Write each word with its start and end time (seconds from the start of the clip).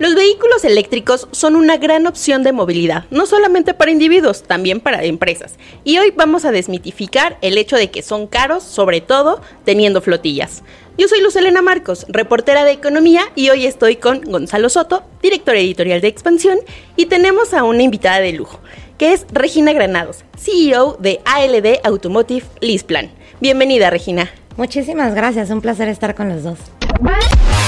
Los 0.00 0.14
vehículos 0.14 0.64
eléctricos 0.64 1.28
son 1.30 1.56
una 1.56 1.76
gran 1.76 2.06
opción 2.06 2.42
de 2.42 2.52
movilidad, 2.52 3.04
no 3.10 3.26
solamente 3.26 3.74
para 3.74 3.90
individuos, 3.90 4.44
también 4.44 4.80
para 4.80 5.04
empresas. 5.04 5.56
Y 5.84 5.98
hoy 5.98 6.10
vamos 6.16 6.46
a 6.46 6.52
desmitificar 6.52 7.36
el 7.42 7.58
hecho 7.58 7.76
de 7.76 7.90
que 7.90 8.00
son 8.00 8.26
caros, 8.26 8.62
sobre 8.64 9.02
todo 9.02 9.42
teniendo 9.66 10.00
flotillas. 10.00 10.62
Yo 10.96 11.06
soy 11.06 11.20
Luz 11.20 11.36
Elena 11.36 11.60
Marcos, 11.60 12.06
reportera 12.08 12.64
de 12.64 12.72
economía, 12.72 13.24
y 13.34 13.50
hoy 13.50 13.66
estoy 13.66 13.96
con 13.96 14.22
Gonzalo 14.22 14.70
Soto, 14.70 15.02
director 15.20 15.54
editorial 15.54 16.00
de 16.00 16.08
Expansión, 16.08 16.60
y 16.96 17.04
tenemos 17.04 17.52
a 17.52 17.64
una 17.64 17.82
invitada 17.82 18.20
de 18.20 18.32
lujo, 18.32 18.58
que 18.96 19.12
es 19.12 19.26
Regina 19.30 19.74
Granados, 19.74 20.24
CEO 20.38 20.96
de 20.98 21.20
ALD 21.26 21.80
Automotive 21.84 22.46
Leaseplan. 22.62 23.10
Bienvenida, 23.42 23.90
Regina. 23.90 24.30
Muchísimas 24.56 25.14
gracias, 25.14 25.50
un 25.50 25.60
placer 25.60 25.88
estar 25.88 26.14
con 26.14 26.30
los 26.30 26.42
dos. 26.42 26.58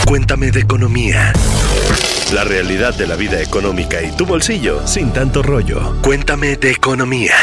Cuéntame 0.06 0.50
de 0.50 0.60
economía. 0.60 1.34
La 2.32 2.44
realidad 2.44 2.94
de 2.94 3.06
la 3.06 3.16
vida 3.16 3.42
económica 3.42 4.02
y 4.02 4.10
tu 4.16 4.24
bolsillo 4.24 4.86
sin 4.86 5.12
tanto 5.12 5.42
rollo. 5.42 6.00
Cuéntame 6.02 6.56
de 6.56 6.70
economía. 6.70 7.34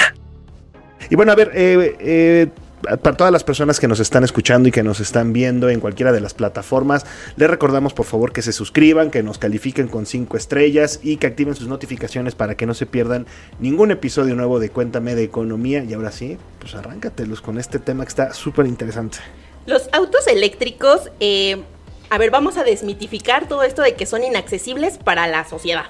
Y 1.11 1.15
bueno, 1.15 1.31
a 1.31 1.35
ver, 1.35 1.51
eh, 1.53 1.95
eh, 1.99 2.47
para 2.81 3.15
todas 3.15 3.31
las 3.31 3.43
personas 3.43 3.79
que 3.79 3.87
nos 3.87 3.99
están 3.99 4.23
escuchando 4.23 4.67
y 4.67 4.71
que 4.71 4.81
nos 4.81 4.99
están 4.99 5.31
viendo 5.31 5.69
en 5.69 5.79
cualquiera 5.79 6.11
de 6.11 6.21
las 6.21 6.33
plataformas, 6.33 7.05
les 7.35 7.47
recordamos 7.47 7.93
por 7.93 8.07
favor 8.07 8.33
que 8.33 8.41
se 8.41 8.51
suscriban, 8.51 9.11
que 9.11 9.21
nos 9.21 9.37
califiquen 9.37 9.89
con 9.89 10.07
cinco 10.07 10.37
estrellas 10.37 10.99
y 11.03 11.17
que 11.17 11.27
activen 11.27 11.53
sus 11.53 11.67
notificaciones 11.67 12.33
para 12.33 12.55
que 12.55 12.65
no 12.65 12.73
se 12.73 12.87
pierdan 12.87 13.27
ningún 13.59 13.91
episodio 13.91 14.33
nuevo 14.33 14.59
de 14.59 14.71
Cuéntame 14.71 15.13
de 15.13 15.23
Economía. 15.23 15.83
Y 15.83 15.93
ahora 15.93 16.11
sí, 16.11 16.39
pues 16.59 16.73
arráncatelos 16.73 17.41
con 17.41 17.59
este 17.59 17.77
tema 17.77 18.05
que 18.05 18.09
está 18.09 18.33
súper 18.33 18.65
interesante. 18.65 19.19
Los 19.67 19.87
autos 19.91 20.25
eléctricos 20.25 21.11
eh, 21.19 21.61
a 22.09 22.17
ver, 22.17 22.31
vamos 22.31 22.57
a 22.57 22.63
desmitificar 22.63 23.47
todo 23.47 23.63
esto 23.63 23.81
de 23.81 23.95
que 23.95 24.05
son 24.05 24.23
inaccesibles 24.23 24.97
para 24.97 25.27
la 25.27 25.45
sociedad. 25.45 25.85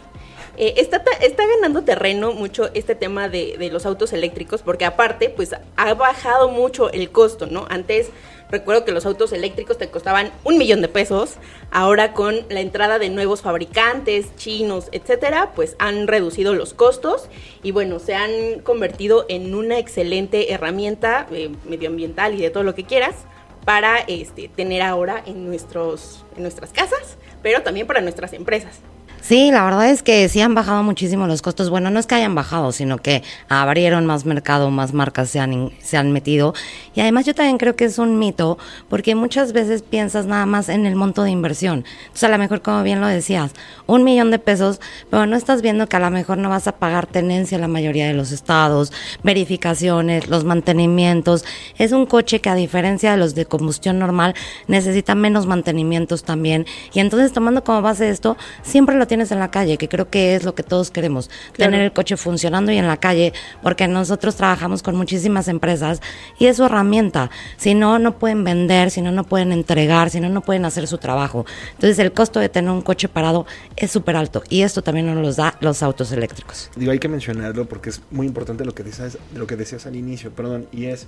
Eh, 0.57 0.73
está, 0.77 1.01
está, 1.21 1.47
ganando 1.47 1.83
terreno 1.83 2.33
mucho 2.33 2.69
este 2.73 2.93
tema 2.93 3.29
de, 3.29 3.69
los 3.71 3.85
autos 3.85 4.11
eléctricos 4.11 4.61
porque 4.61 4.83
aparte 4.83 5.29
pues 5.29 5.55
ha 5.77 5.93
bajado 5.93 6.49
mucho 6.49 6.91
el 6.91 7.11
costo, 7.11 7.47
¿no? 7.47 7.65
Antes 7.69 8.09
recuerdo 8.51 8.83
que 8.83 8.91
los 8.91 9.05
autos 9.05 9.31
eléctricos 9.31 9.77
te 9.77 9.89
costaban 9.89 10.31
un 10.43 10.57
millón 10.57 10.81
de 10.81 10.89
pesos, 10.89 11.35
ahora 11.71 12.11
con 12.11 12.35
la 12.49 12.59
entrada 12.59 12.99
de 12.99 13.09
nuevos 13.09 13.41
fabricantes 13.41 14.35
chinos, 14.35 14.89
etcétera, 14.91 15.53
pues 15.55 15.77
han 15.79 16.07
reducido 16.07 16.53
los 16.53 16.73
costos 16.73 17.29
y 17.63 17.71
bueno, 17.71 17.99
se 17.99 18.15
han 18.15 18.59
convertido 18.63 19.25
en 19.29 19.55
una 19.55 19.77
excelente 19.77 20.51
herramienta 20.51 21.25
eh, 21.31 21.51
medioambiental 21.69 22.33
y 22.35 22.41
de 22.41 22.49
todo 22.49 22.63
lo 22.63 22.75
que 22.75 22.83
quieras 22.83 23.15
para 23.65 23.99
este, 23.99 24.47
tener 24.47 24.81
ahora 24.81 25.23
en, 25.25 25.45
nuestros, 25.45 26.25
en 26.35 26.43
nuestras 26.43 26.71
casas, 26.71 27.17
pero 27.41 27.61
también 27.61 27.87
para 27.87 28.01
nuestras 28.01 28.33
empresas. 28.33 28.79
Sí, 29.21 29.51
la 29.51 29.63
verdad 29.63 29.89
es 29.89 30.01
que 30.01 30.27
sí 30.29 30.41
han 30.41 30.55
bajado 30.55 30.81
muchísimo 30.81 31.27
los 31.27 31.41
costos. 31.41 31.69
Bueno, 31.69 31.89
no 31.89 31.99
es 31.99 32.07
que 32.07 32.15
hayan 32.15 32.35
bajado, 32.35 32.71
sino 32.71 32.97
que 32.97 33.21
abrieron 33.47 34.05
más 34.05 34.25
mercado, 34.25 34.71
más 34.71 34.93
marcas 34.93 35.29
se 35.29 35.39
han, 35.39 35.71
se 35.81 35.97
han 35.97 36.11
metido. 36.11 36.53
Y 36.95 37.01
además 37.01 37.25
yo 37.25 37.35
también 37.35 37.57
creo 37.57 37.75
que 37.75 37.85
es 37.85 37.99
un 37.99 38.17
mito, 38.17 38.57
porque 38.89 39.15
muchas 39.15 39.53
veces 39.53 39.83
piensas 39.83 40.25
nada 40.25 40.45
más 40.45 40.69
en 40.69 40.85
el 40.85 40.95
monto 40.95 41.23
de 41.23 41.31
inversión. 41.31 41.85
Entonces, 42.01 42.23
a 42.23 42.29
lo 42.29 42.37
mejor, 42.37 42.61
como 42.61 42.81
bien 42.83 43.01
lo 43.01 43.07
decías, 43.07 43.51
un 43.87 44.03
millón 44.03 44.31
de 44.31 44.39
pesos, 44.39 44.79
pero 45.09 45.25
no 45.25 45.35
estás 45.35 45.61
viendo 45.61 45.87
que 45.87 45.97
a 45.97 45.99
lo 45.99 46.09
mejor 46.11 46.37
no 46.37 46.49
vas 46.49 46.67
a 46.67 46.77
pagar 46.77 47.05
tenencia 47.05 47.55
en 47.55 47.61
la 47.61 47.67
mayoría 47.67 48.07
de 48.07 48.13
los 48.13 48.31
estados, 48.31 48.93
verificaciones, 49.23 50.29
los 50.29 50.43
mantenimientos. 50.45 51.45
Es 51.77 51.91
un 51.91 52.05
coche 52.05 52.39
que 52.39 52.49
a 52.49 52.55
diferencia 52.55 53.11
de 53.11 53.17
los 53.17 53.35
de 53.35 53.45
combustión 53.45 53.99
normal, 53.99 54.33
necesita 54.67 55.13
menos 55.13 55.45
mantenimientos 55.45 56.23
también. 56.23 56.65
Y 56.93 56.99
entonces, 56.99 57.33
tomando 57.33 57.63
como 57.63 57.81
base 57.81 58.09
esto, 58.09 58.37
siempre 58.63 58.95
lo 58.95 59.07
tienes 59.09 59.31
en 59.31 59.39
la 59.39 59.51
calle, 59.51 59.77
que 59.77 59.89
creo 59.89 60.09
que 60.09 60.35
es 60.35 60.45
lo 60.45 60.55
que 60.55 60.63
todos 60.63 60.91
queremos, 60.91 61.29
tener 61.57 61.81
el 61.81 61.91
coche 61.91 62.15
funcionando 62.15 62.71
y 62.71 62.77
en 62.77 62.87
la 62.87 62.95
calle, 62.95 63.33
porque 63.61 63.89
nosotros 63.89 64.37
trabajamos 64.37 64.81
con 64.81 64.95
muchísimas 64.95 65.49
empresas 65.49 66.01
y 66.37 66.45
es 66.45 66.55
su 66.55 66.63
herramienta. 66.63 67.29
Si 67.57 67.73
no, 67.73 67.99
no 67.99 68.17
pueden 68.17 68.45
vender, 68.45 68.91
si 68.91 69.01
no, 69.01 69.11
no 69.11 69.25
pueden 69.25 69.51
entregar, 69.51 70.09
si 70.09 70.21
no, 70.21 70.29
no 70.29 70.39
pueden 70.39 70.63
hacer 70.63 70.87
su 70.87 70.97
trabajo. 70.97 71.45
Entonces, 71.71 71.99
el 71.99 72.13
costo 72.13 72.39
de 72.39 72.47
tener 72.47 72.71
un 72.71 72.81
coche 72.81 73.09
parado 73.09 73.45
es 73.75 73.91
súper 73.91 74.15
alto 74.15 74.43
y 74.47 74.61
esto 74.61 74.81
también 74.81 75.07
nos 75.07 75.17
lo 75.17 75.33
da 75.33 75.55
los 75.59 75.83
autos 75.83 76.13
eléctricos. 76.13 76.69
Digo, 76.77 76.93
hay 76.93 76.99
que 76.99 77.09
mencionarlo 77.09 77.65
porque 77.65 77.89
es 77.89 78.01
muy 78.11 78.27
importante 78.27 78.63
lo 78.63 78.73
que 78.73 78.83
decías, 78.83 79.17
lo 79.35 79.45
que 79.45 79.57
decías 79.57 79.85
al 79.85 79.95
inicio, 79.95 80.31
perdón, 80.31 80.67
y 80.71 80.85
es 80.85 81.07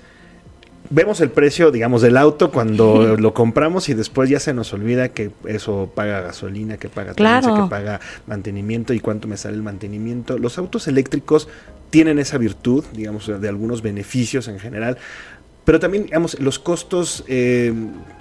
vemos 0.90 1.22
el 1.22 1.30
precio, 1.30 1.72
digamos, 1.72 2.02
del 2.02 2.18
auto 2.18 2.52
cuando 2.52 3.16
lo 3.20 3.34
compramos 3.34 3.90
y 3.90 3.94
después 3.94 4.30
ya 4.30 4.40
se 4.40 4.54
nos 4.54 4.74
olvida 4.74 5.10
que 5.10 5.32
eso 5.46 5.92
paga 5.94 6.22
gasolina, 6.22 6.78
que 6.78 6.90
paga 6.90 7.14
claro. 7.14 7.56
que 7.56 7.70
paga 7.70 8.00
mantenimiento 8.28 8.94
y 8.94 9.00
cuánto 9.00 9.28
me 9.28 9.38
sale 9.38 9.56
el 9.56 9.64
mantenimiento. 9.64 10.38
Los 10.38 10.58
autos 10.58 10.88
eléctricos 10.88 11.48
tienen 11.90 12.20
esa 12.20 12.38
virtud, 12.38 12.84
digamos, 12.94 13.28
de 13.28 13.48
algunos 13.50 13.82
beneficios 13.82 14.48
en 14.48 14.60
general. 14.60 14.98
Pero 15.64 15.80
también, 15.80 16.06
digamos, 16.06 16.40
los 16.40 16.58
costos 16.58 17.24
eh, 17.28 17.72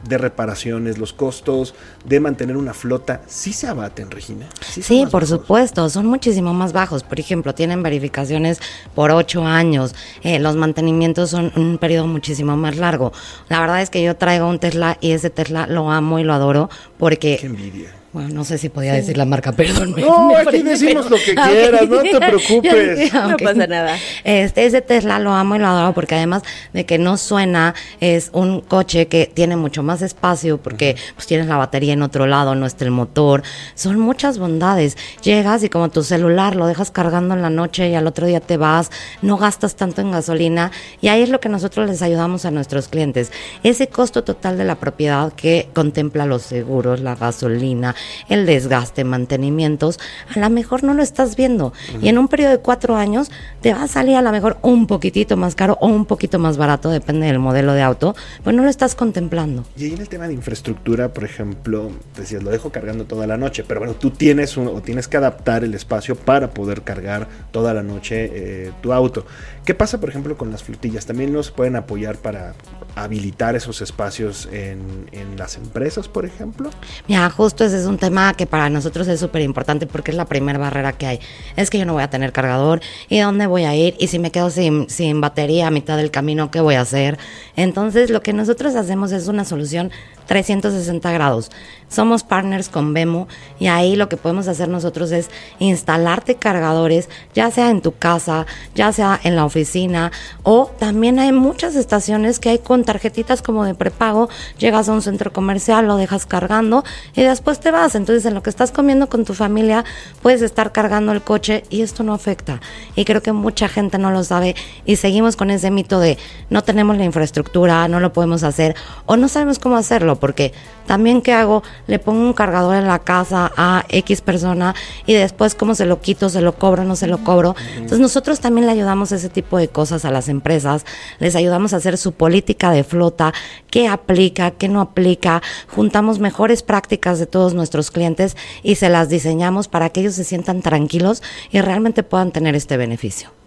de 0.06 0.19
reparaciones, 0.19 0.99
los 0.99 1.15
costos 1.15 1.75
de 2.05 2.21
mantener 2.21 2.56
una 2.56 2.75
flota, 2.75 3.23
¿sí 3.27 3.55
se 3.55 3.67
abaten, 3.67 4.11
Regina? 4.11 4.47
Sí, 4.61 5.06
por 5.11 5.27
supuesto, 5.27 5.89
son 5.89 6.06
muchísimo 6.06 6.53
más 6.53 6.75
bajos. 6.75 7.03
Por 7.03 7.19
ejemplo, 7.19 7.55
tienen 7.55 7.83
verificaciones 7.83 8.61
por 8.95 9.11
ocho 9.11 9.47
años, 9.47 9.95
eh, 10.23 10.39
los 10.39 10.56
mantenimientos 10.56 11.31
son 11.31 11.50
un 11.56 11.79
periodo 11.79 12.06
muchísimo 12.06 12.56
más 12.56 12.77
largo. 12.77 13.12
La 13.49 13.61
verdad 13.61 13.81
es 13.81 13.89
que 13.89 14.03
yo 14.03 14.17
traigo 14.17 14.47
un 14.47 14.59
Tesla 14.59 14.99
y 15.00 15.12
ese 15.12 15.31
Tesla 15.31 15.67
lo 15.67 15.91
amo 15.91 16.19
y 16.19 16.25
lo 16.25 16.34
adoro 16.34 16.69
porque... 16.99 17.39
Qué 17.41 17.47
envidia 17.47 18.00
bueno, 18.12 18.31
no 18.31 18.44
sé 18.44 18.59
si 18.59 18.69
podía 18.69 18.93
decir 18.94 19.16
la 19.16 19.25
marca, 19.25 19.53
perdón. 19.56 19.94
No, 19.97 20.37
aquí 20.37 20.62
decimos 20.62 21.09
lo 21.09 21.16
que 21.16 21.34
quieras, 21.34 21.88
no 21.88 22.03
te 22.03 22.19
preocupes. 22.21 23.12
No 23.12 23.37
pasa 23.37 23.66
nada. 23.66 23.97
Este, 24.25 24.66
ese 24.66 24.81
Tesla 24.81 25.19
lo 25.21 25.32
amo 25.32 25.54
y 25.54 25.59
lo 25.60 25.66
adoro 25.69 25.94
porque 25.94 26.16
además 26.16 26.43
de 26.72 26.84
que 26.84 26.99
no 26.99 27.16
suena, 27.16 27.75
es 28.00 28.31
un 28.32 28.62
coche 28.62 29.06
que 29.06 29.31
tiene 29.32 29.54
mucho 29.54 29.82
más 29.82 30.03
espacio 30.03 30.59
porque 30.59 30.97
pues 31.15 31.28
tienes 31.28 31.47
la 31.47 31.56
batería 31.56 31.93
en 31.93 32.03
otro 32.03 32.26
lado, 32.26 32.54
no 32.56 32.66
está 32.66 32.84
el 32.84 32.91
motor. 32.91 33.43
Son 33.75 33.99
muchas 33.99 34.38
bondades. 34.38 34.97
Llegas 35.22 35.62
y 35.62 35.69
como 35.69 35.88
tu 35.91 36.03
celular 36.03 36.56
lo 36.56 36.66
dejas 36.66 36.91
cargando 36.91 37.34
en 37.34 37.43
la 37.43 37.50
noche 37.50 37.88
y 37.88 37.94
al 37.94 38.09
otro 38.09 38.26
día 38.26 38.41
te 38.41 38.56
vas, 38.56 38.91
no 39.22 39.37
gastas 39.37 39.76
tanto 39.76 40.00
en 40.00 40.10
gasolina 40.10 40.72
y 41.00 41.09
ahí 41.09 41.22
es 41.22 41.28
lo 41.28 41.38
que 41.38 41.49
nosotros 41.49 41.88
les 41.88 42.03
ayudamos 42.03 42.44
a 42.44 42.50
nuestros 42.50 42.88
clientes. 42.88 43.31
Ese 43.62 43.88
costo 43.88 44.25
total 44.25 44.59
de 44.59 44.65
la 44.65 44.75
propiedad 44.75 45.32
que 45.32 45.69
contempla 45.75 46.26
los 46.26 46.43
seguros, 46.43 47.00
la 47.00 47.15
gasolina, 47.15 47.94
el 48.28 48.47
desgaste, 48.47 49.05
mantenimientos, 49.05 49.99
a 50.34 50.38
lo 50.38 50.50
mejor 50.50 50.84
no 50.84 50.94
lo 50.94 51.03
estás 51.03 51.37
viendo. 51.37 51.72
Y 52.03 52.09
en 52.09 52.19
un 52.19 52.28
periodo 52.28 52.53
de 52.53 52.59
cuatro 52.59 52.97
años 52.97 53.31
te 53.61 53.75
va 53.75 53.84
a 53.84 53.88
salir 53.88 54.16
a 54.16 54.22
lo 54.22 54.33
mejor 54.33 54.59
un 54.62 54.87
poquitito 54.87 55.37
más 55.37 55.55
caro 55.55 55.77
o 55.81 55.88
un 55.88 56.06
poquito 56.06 56.38
más 56.38 56.56
barato, 56.56 56.91
depende 56.91 57.27
del 57.27 57.38
modelo 57.38 57.72
de 57.72 57.83
auto, 57.83 58.15
pues 58.43 58.55
no 58.55 58.62
lo 58.62 58.69
estás 58.69 58.94
contemplando. 58.94 59.65
Y 59.77 59.84
ahí 59.84 59.93
en 59.93 60.00
el 60.00 60.09
tema 60.09 60.28
de 60.28 60.34
infraestructura, 60.34 61.12
por 61.12 61.25
ejemplo, 61.25 61.91
decías, 62.16 62.43
lo 62.43 62.50
dejo 62.50 62.71
cargando 62.71 63.05
toda 63.05 63.27
la 63.27 63.37
noche, 63.37 63.65
pero 63.66 63.81
bueno, 63.81 63.94
tú 63.94 64.11
tienes 64.11 64.56
un, 64.56 64.69
o 64.69 64.81
tienes 64.81 65.09
que 65.09 65.17
adaptar 65.17 65.64
el 65.64 65.75
espacio 65.75 66.17
para 66.17 66.50
poder 66.50 66.82
cargar 66.82 67.29
toda 67.50 67.75
la 67.75 67.82
noche 67.82 68.31
eh, 68.32 68.73
tu 68.81 68.93
auto. 68.93 69.26
¿Qué 69.64 69.75
pasa, 69.75 70.00
por 70.00 70.08
ejemplo, 70.08 70.37
con 70.37 70.50
las 70.50 70.62
flotillas? 70.62 71.06
¿También 71.06 71.32
nos 71.32 71.50
pueden 71.50 71.76
apoyar 71.76 72.17
para 72.17 72.55
habilitar 72.94 73.56
esos 73.56 73.81
espacios 73.81 74.48
en, 74.52 75.08
en 75.12 75.37
las 75.37 75.56
empresas, 75.56 76.08
por 76.08 76.25
ejemplo? 76.25 76.70
Mira, 77.08 77.28
justo 77.31 77.64
ese 77.64 77.78
es 77.78 77.87
un 77.87 77.98
tema 77.98 78.34
que 78.34 78.46
para 78.46 78.70
nosotros 78.70 79.08
es 79.08 79.20
súper 79.20 79.42
importante 79.42 79.87
porque 79.87 80.10
es 80.10 80.16
la 80.16 80.26
primera 80.26 80.58
barrera 80.58 80.92
que 80.92 81.06
hay. 81.06 81.20
Es 81.56 81.70
que 81.70 81.78
yo 81.78 81.87
no 81.87 81.92
voy 81.92 82.02
a 82.02 82.10
tener 82.10 82.32
cargador 82.32 82.81
y 83.08 83.19
dónde 83.20 83.46
voy 83.46 83.64
a 83.64 83.75
ir 83.75 83.94
y 83.98 84.08
si 84.08 84.19
me 84.19 84.31
quedo 84.31 84.50
sin, 84.50 84.88
sin 84.88 85.20
batería 85.20 85.69
a 85.69 85.70
mitad 85.70 85.96
del 85.96 86.10
camino, 86.10 86.50
¿qué 86.50 86.60
voy 86.60 86.75
a 86.75 86.82
hacer? 86.82 87.19
Entonces, 87.56 88.10
lo 88.10 88.22
que 88.22 88.32
nosotros 88.32 88.75
hacemos 88.75 89.12
es 89.12 89.28
una 89.28 89.44
solución 89.44 89.90
360 90.31 91.11
grados. 91.11 91.50
Somos 91.88 92.23
partners 92.23 92.69
con 92.69 92.94
Vemo 92.94 93.27
y 93.59 93.67
ahí 93.67 93.97
lo 93.97 94.09
que 94.09 94.17
podemos 94.17 94.47
hacer 94.47 94.69
nosotros 94.69 95.11
es 95.11 95.29
instalarte 95.59 96.37
cargadores, 96.37 97.09
ya 97.35 97.50
sea 97.50 97.71
en 97.71 97.81
tu 97.81 97.97
casa, 97.97 98.47
ya 98.77 98.93
sea 98.93 99.19
en 99.25 99.35
la 99.35 99.44
oficina 99.44 100.12
o 100.44 100.71
también 100.79 101.19
hay 101.19 101.32
muchas 101.32 101.75
estaciones 101.75 102.38
que 102.38 102.50
hay 102.50 102.59
con 102.61 102.85
tarjetitas 102.85 103.43
como 103.43 103.65
de 103.65 103.75
prepago, 103.75 104.29
llegas 104.56 104.88
a 104.88 104.93
un 104.93 105.03
centro 105.03 105.32
comercial, 105.32 105.88
lo 105.88 105.97
dejas 105.97 106.27
cargando 106.27 106.85
y 107.17 107.23
después 107.23 107.59
te 107.59 107.73
vas. 107.73 107.97
Entonces 107.97 108.25
en 108.25 108.35
lo 108.35 108.44
que 108.44 108.50
estás 108.50 108.71
comiendo 108.71 109.09
con 109.09 109.25
tu 109.25 109.35
familia 109.35 109.85
puedes 110.23 110.43
estar 110.43 110.71
cargando 110.71 111.11
el 111.11 111.23
coche 111.23 111.65
y 111.71 111.83
esto 111.83 112.05
no 112.05 112.15
afecta. 112.15 112.61
Y 112.94 113.05
creo 113.05 113.21
que 113.21 113.33
mucha 113.33 113.69
gente 113.69 113.99
no 113.99 114.12
lo 114.12 114.23
sabe 114.23 114.55
y 114.85 114.94
seguimos 114.94 115.35
con 115.35 115.50
ese 115.50 115.73
mito 115.73 115.99
de 115.99 116.19
no 116.50 116.62
tenemos 116.62 116.97
la 116.97 117.05
infraestructura, 117.05 117.88
no 117.88 117.99
lo 117.99 118.12
podemos 118.12 118.44
hacer 118.44 118.76
o 119.06 119.17
no 119.17 119.26
sabemos 119.26 119.59
cómo 119.59 119.76
hacerlo 119.76 120.19
porque 120.20 120.52
también 120.87 121.22
qué 121.22 121.32
hago, 121.32 121.62
le 121.87 121.99
pongo 121.99 122.20
un 122.20 122.32
cargador 122.32 122.76
en 122.76 122.87
la 122.87 122.99
casa 122.99 123.52
a 123.56 123.84
X 123.88 124.20
persona 124.20 124.75
y 125.06 125.14
después 125.14 125.55
cómo 125.55 125.75
se 125.75 125.87
lo 125.87 126.00
quito, 126.00 126.28
se 126.28 126.40
lo 126.40 126.56
cobro, 126.56 126.84
no 126.84 126.96
se 126.96 127.06
lo 127.06 127.19
cobro. 127.25 127.56
Entonces 127.75 128.00
nosotros 128.00 128.40
también 128.40 128.67
le 128.67 128.72
ayudamos 128.72 129.12
ese 129.12 129.28
tipo 129.28 129.58
de 129.58 129.69
cosas 129.69 130.05
a 130.05 130.11
las 130.11 130.28
empresas, 130.28 130.84
les 131.19 131.37
ayudamos 131.37 131.72
a 131.72 131.76
hacer 131.76 131.96
su 131.96 132.12
política 132.12 132.70
de 132.70 132.84
flota, 132.84 133.32
qué 133.70 133.88
aplica, 133.88 134.50
qué 134.50 134.69
no 134.69 134.81
aplica, 134.81 135.43
juntamos 135.69 136.19
mejores 136.19 136.62
prácticas 136.62 137.19
de 137.19 137.26
todos 137.26 137.55
nuestros 137.55 137.90
clientes 137.90 138.37
y 138.62 138.75
se 138.75 138.88
las 138.88 139.08
diseñamos 139.08 139.69
para 139.69 139.90
que 139.90 140.00
ellos 140.00 140.14
se 140.14 140.25
sientan 140.25 140.61
tranquilos 140.61 141.23
y 141.50 141.61
realmente 141.61 142.02
puedan 142.02 142.32
tener 142.32 142.55
este 142.55 142.76
beneficio. 142.76 143.39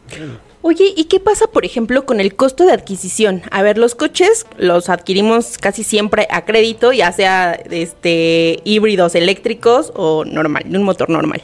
Oye, 0.66 0.94
¿y 0.96 1.06
qué 1.06 1.20
pasa, 1.20 1.48
por 1.48 1.66
ejemplo, 1.66 2.06
con 2.06 2.22
el 2.22 2.36
costo 2.36 2.66
de 2.66 2.72
adquisición? 2.72 3.42
A 3.52 3.62
ver, 3.64 3.78
los 3.78 3.96
coches 3.96 4.46
los 4.58 4.88
adquirimos 4.88 5.58
casi 5.58 5.84
siempre 5.84 6.26
a 6.32 6.46
crédito, 6.46 6.94
ya 6.94 7.12
sea 7.12 7.52
este 7.52 8.62
híbridos 8.64 9.14
eléctricos 9.16 9.92
o 9.94 10.24
normal, 10.24 10.64
un 10.74 10.84
motor 10.84 11.10
normal. 11.10 11.42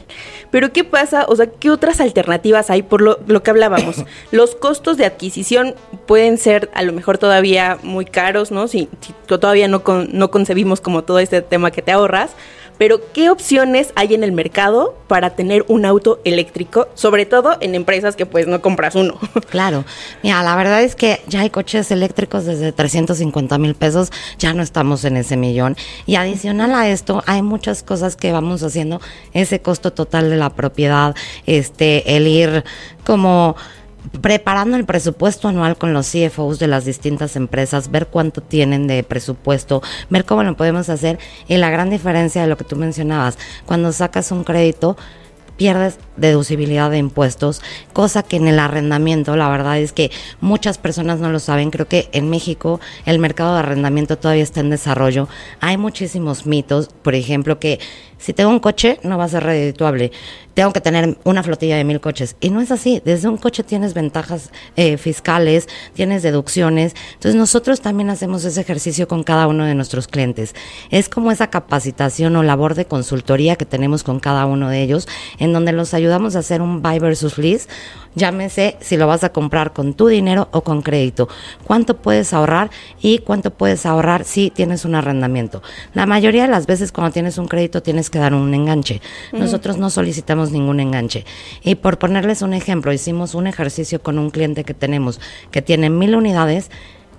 Pero 0.50 0.72
¿qué 0.72 0.84
pasa? 0.84 1.26
O 1.28 1.36
sea, 1.36 1.46
¿qué 1.50 1.70
otras 1.70 2.00
alternativas 2.00 2.70
hay 2.70 2.82
por 2.82 3.02
lo, 3.02 3.20
lo 3.26 3.42
que 3.42 3.50
hablábamos? 3.50 3.96
los 4.30 4.54
costos 4.54 4.96
de 4.96 5.04
adquisición 5.04 5.74
pueden 6.06 6.38
ser 6.38 6.70
a 6.72 6.82
lo 6.82 6.94
mejor 6.94 7.18
todavía 7.18 7.78
muy 7.82 8.06
caros, 8.06 8.50
¿no? 8.50 8.68
Si, 8.68 8.88
si 9.02 9.12
todavía 9.26 9.68
no, 9.68 9.84
con, 9.84 10.08
no 10.14 10.30
concebimos 10.30 10.80
como 10.80 11.04
todo 11.04 11.18
este 11.18 11.42
tema 11.42 11.70
que 11.70 11.82
te 11.82 11.92
ahorras 11.92 12.30
pero 12.80 12.98
¿qué 13.12 13.28
opciones 13.28 13.92
hay 13.94 14.14
en 14.14 14.24
el 14.24 14.32
mercado 14.32 14.96
para 15.06 15.36
tener 15.36 15.66
un 15.68 15.84
auto 15.84 16.18
eléctrico? 16.24 16.88
Sobre 16.94 17.26
todo 17.26 17.58
en 17.60 17.74
empresas 17.74 18.16
que 18.16 18.24
pues 18.24 18.46
no 18.46 18.62
compras 18.62 18.94
uno. 18.94 19.18
Claro, 19.50 19.84
mira, 20.22 20.42
la 20.42 20.56
verdad 20.56 20.82
es 20.82 20.94
que 20.94 21.20
ya 21.26 21.40
hay 21.40 21.50
coches 21.50 21.90
eléctricos 21.90 22.46
desde 22.46 22.72
350 22.72 23.58
mil 23.58 23.74
pesos, 23.74 24.10
ya 24.38 24.54
no 24.54 24.62
estamos 24.62 25.04
en 25.04 25.18
ese 25.18 25.36
millón. 25.36 25.76
Y 26.06 26.14
adicional 26.14 26.72
a 26.72 26.88
esto, 26.88 27.22
hay 27.26 27.42
muchas 27.42 27.82
cosas 27.82 28.16
que 28.16 28.32
vamos 28.32 28.62
haciendo, 28.62 29.02
ese 29.34 29.60
costo 29.60 29.92
total 29.92 30.30
de 30.30 30.36
la 30.36 30.48
propiedad, 30.48 31.14
este, 31.44 32.16
el 32.16 32.26
ir 32.26 32.64
como 33.04 33.56
preparando 34.20 34.76
el 34.76 34.84
presupuesto 34.84 35.48
anual 35.48 35.76
con 35.76 35.92
los 35.92 36.10
CFOs 36.10 36.58
de 36.58 36.66
las 36.66 36.84
distintas 36.84 37.36
empresas, 37.36 37.90
ver 37.90 38.06
cuánto 38.06 38.40
tienen 38.40 38.86
de 38.86 39.02
presupuesto, 39.02 39.82
ver 40.08 40.24
cómo 40.24 40.42
lo 40.42 40.56
podemos 40.56 40.88
hacer. 40.88 41.18
Y 41.48 41.56
la 41.56 41.70
gran 41.70 41.90
diferencia 41.90 42.42
de 42.42 42.48
lo 42.48 42.56
que 42.56 42.64
tú 42.64 42.76
mencionabas, 42.76 43.38
cuando 43.66 43.92
sacas 43.92 44.32
un 44.32 44.44
crédito, 44.44 44.96
pierdes 45.60 45.98
deducibilidad 46.16 46.90
de 46.90 46.96
impuestos, 46.96 47.60
cosa 47.92 48.22
que 48.22 48.36
en 48.36 48.48
el 48.48 48.58
arrendamiento, 48.58 49.36
la 49.36 49.50
verdad 49.50 49.78
es 49.78 49.92
que 49.92 50.10
muchas 50.40 50.78
personas 50.78 51.20
no 51.20 51.28
lo 51.28 51.38
saben. 51.38 51.70
Creo 51.70 51.86
que 51.86 52.08
en 52.12 52.30
México 52.30 52.80
el 53.04 53.18
mercado 53.18 53.52
de 53.52 53.58
arrendamiento 53.58 54.16
todavía 54.16 54.42
está 54.42 54.60
en 54.60 54.70
desarrollo. 54.70 55.28
Hay 55.60 55.76
muchísimos 55.76 56.46
mitos, 56.46 56.88
por 57.02 57.14
ejemplo, 57.14 57.58
que 57.58 57.78
si 58.20 58.34
tengo 58.34 58.50
un 58.50 58.60
coche 58.60 59.00
no 59.02 59.18
va 59.18 59.24
a 59.24 59.28
ser 59.28 59.42
redituable, 59.42 60.12
tengo 60.54 60.72
que 60.72 60.80
tener 60.80 61.16
una 61.24 61.42
flotilla 61.42 61.76
de 61.76 61.84
mil 61.84 62.00
coches. 62.00 62.36
Y 62.40 62.50
no 62.50 62.60
es 62.60 62.70
así, 62.70 63.00
desde 63.04 63.28
un 63.28 63.38
coche 63.38 63.62
tienes 63.62 63.94
ventajas 63.94 64.50
eh, 64.76 64.98
fiscales, 64.98 65.68
tienes 65.94 66.22
deducciones, 66.22 66.94
entonces 67.14 67.34
nosotros 67.34 67.80
también 67.80 68.10
hacemos 68.10 68.44
ese 68.44 68.60
ejercicio 68.60 69.08
con 69.08 69.22
cada 69.22 69.46
uno 69.46 69.64
de 69.64 69.74
nuestros 69.74 70.06
clientes. 70.06 70.54
Es 70.90 71.08
como 71.08 71.32
esa 71.32 71.48
capacitación 71.48 72.36
o 72.36 72.42
labor 72.42 72.74
de 72.74 72.84
consultoría 72.84 73.56
que 73.56 73.64
tenemos 73.64 74.04
con 74.04 74.20
cada 74.20 74.44
uno 74.44 74.68
de 74.68 74.82
ellos, 74.82 75.08
en 75.38 75.52
donde 75.52 75.72
los 75.72 75.94
ayudamos 75.94 76.36
a 76.36 76.40
hacer 76.40 76.60
un 76.60 76.82
buy 76.82 76.98
versus 76.98 77.38
lease 77.38 77.68
Llámese 78.14 78.76
si 78.80 78.96
lo 78.96 79.06
vas 79.06 79.22
a 79.22 79.32
comprar 79.32 79.72
con 79.72 79.94
tu 79.94 80.08
dinero 80.08 80.48
o 80.52 80.62
con 80.62 80.82
crédito. 80.82 81.28
¿Cuánto 81.64 81.96
puedes 81.98 82.32
ahorrar 82.32 82.70
y 83.00 83.18
cuánto 83.18 83.52
puedes 83.52 83.86
ahorrar 83.86 84.24
si 84.24 84.50
tienes 84.50 84.84
un 84.84 84.96
arrendamiento? 84.96 85.62
La 85.94 86.06
mayoría 86.06 86.42
de 86.42 86.48
las 86.48 86.66
veces 86.66 86.90
cuando 86.90 87.12
tienes 87.12 87.38
un 87.38 87.46
crédito 87.46 87.82
tienes 87.82 88.10
que 88.10 88.18
dar 88.18 88.34
un 88.34 88.52
enganche. 88.52 89.00
Nosotros 89.32 89.76
no 89.78 89.90
solicitamos 89.90 90.50
ningún 90.50 90.80
enganche. 90.80 91.24
Y 91.62 91.76
por 91.76 91.98
ponerles 91.98 92.42
un 92.42 92.52
ejemplo, 92.52 92.92
hicimos 92.92 93.34
un 93.34 93.46
ejercicio 93.46 94.02
con 94.02 94.18
un 94.18 94.30
cliente 94.30 94.64
que 94.64 94.74
tenemos 94.74 95.20
que 95.50 95.62
tiene 95.62 95.88
mil 95.88 96.16
unidades 96.16 96.70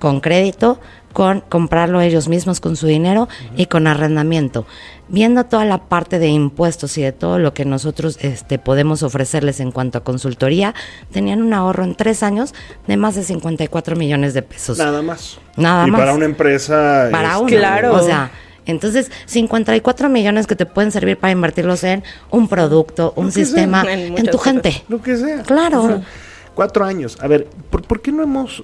con 0.02 0.20
crédito, 0.20 0.80
con 1.14 1.42
comprarlo 1.42 2.02
ellos 2.02 2.28
mismos 2.28 2.60
con 2.60 2.76
su 2.76 2.88
dinero 2.88 3.30
y 3.56 3.68
con 3.68 3.86
arrendamiento. 3.86 4.66
Viendo 5.08 5.46
toda 5.46 5.64
la 5.64 5.78
parte 5.78 6.18
de 6.18 6.28
impuestos 6.28 6.98
y 6.98 7.04
de 7.04 7.12
todo 7.12 7.38
lo 7.38 7.54
que 7.54 7.66
nosotros 7.66 8.18
este, 8.22 8.58
podemos 8.58 9.04
ofrecerles 9.04 9.60
en 9.60 9.72
cuanto 9.72 10.00
a 10.00 10.04
consultoría, 10.04 10.74
tenían 11.12 11.44
un 11.44 11.54
ahorro 11.54 11.84
en 11.84 11.96
tres 11.96 12.24
años 12.24 12.56
de 12.88 12.98
más 12.98 13.14
de 13.14 13.24
54 13.24 13.96
millones 13.96 14.34
de 14.34 14.42
pesos. 14.42 14.80
Nada 14.80 15.04
más. 15.04 15.38
Nada 15.56 15.88
y 15.88 15.92
más. 15.92 16.02
para 16.02 16.14
una 16.16 16.26
empresa. 16.26 17.10
Para 17.12 17.34
este, 17.34 17.42
uno. 17.42 17.48
Claro. 17.50 17.94
O 17.94 18.04
sea, 18.04 18.32
entonces 18.66 19.12
54 19.28 20.10
millones 20.10 20.48
que 20.48 20.56
te 20.56 20.66
pueden 20.66 20.92
servir 20.92 21.18
para 21.18 21.32
invertirlos 21.32 21.84
en 21.84 22.04
un 22.32 22.48
producto, 22.48 23.14
un 23.16 23.32
sistema, 23.32 23.84
sea. 23.84 23.94
En 23.94 24.16
tu 24.16 24.32
cosas. 24.32 24.44
gente. 24.44 24.84
Lo 24.90 25.00
que 25.00 25.16
sea. 25.16 25.44
Claro. 25.44 25.84
O 25.84 25.88
sea, 25.88 26.02
cuatro 26.56 26.86
años. 26.86 27.20
A 27.22 27.28
ver, 27.28 27.48
¿por, 27.70 27.84
por 27.84 28.02
qué 28.02 28.12
no 28.12 28.24
hemos 28.24 28.64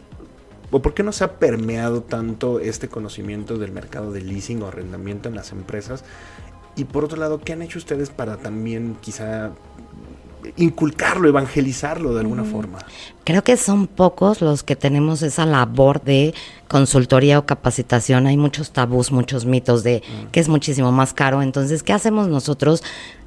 o 0.71 0.81
por 0.81 0.93
qué 0.93 1.03
no 1.03 1.11
se 1.11 1.23
ha 1.23 1.39
permeado 1.39 2.01
tanto 2.01 2.59
este 2.59 2.87
conocimiento 2.87 3.57
del 3.57 3.71
mercado 3.71 4.11
de 4.11 4.21
leasing 4.21 4.61
o 4.63 4.67
arrendamiento 4.67 5.29
en 5.29 5.35
las 5.35 5.51
empresas? 5.51 6.03
Y 6.75 6.85
por 6.85 7.03
otro 7.03 7.17
lado, 7.17 7.41
¿qué 7.41 7.53
han 7.53 7.61
hecho 7.61 7.79
ustedes 7.79 8.09
para 8.09 8.37
también 8.37 8.97
quizá 9.01 9.51
inculcarlo, 10.55 11.27
evangelizarlo 11.27 12.13
de 12.13 12.21
alguna 12.21 12.43
forma? 12.43 12.79
Creo 13.23 13.43
que 13.43 13.57
son 13.57 13.87
pocos 13.87 14.41
los 14.41 14.63
que 14.63 14.75
tenemos 14.75 15.21
esa 15.21 15.45
labor 15.45 16.01
de 16.03 16.33
consultoría 16.67 17.39
o 17.39 17.45
capacitación. 17.45 18.27
Hay 18.27 18.37
muchos 18.37 18.71
tabús, 18.71 19.11
muchos 19.11 19.45
mitos 19.45 19.83
de 19.83 20.03
que 20.31 20.39
es 20.39 20.49
muchísimo 20.49 20.91
más 20.91 21.13
caro. 21.13 21.41
Entonces, 21.41 21.83
¿qué 21.83 21.93
hacemos 21.93 22.27
nosotros? 22.27 22.83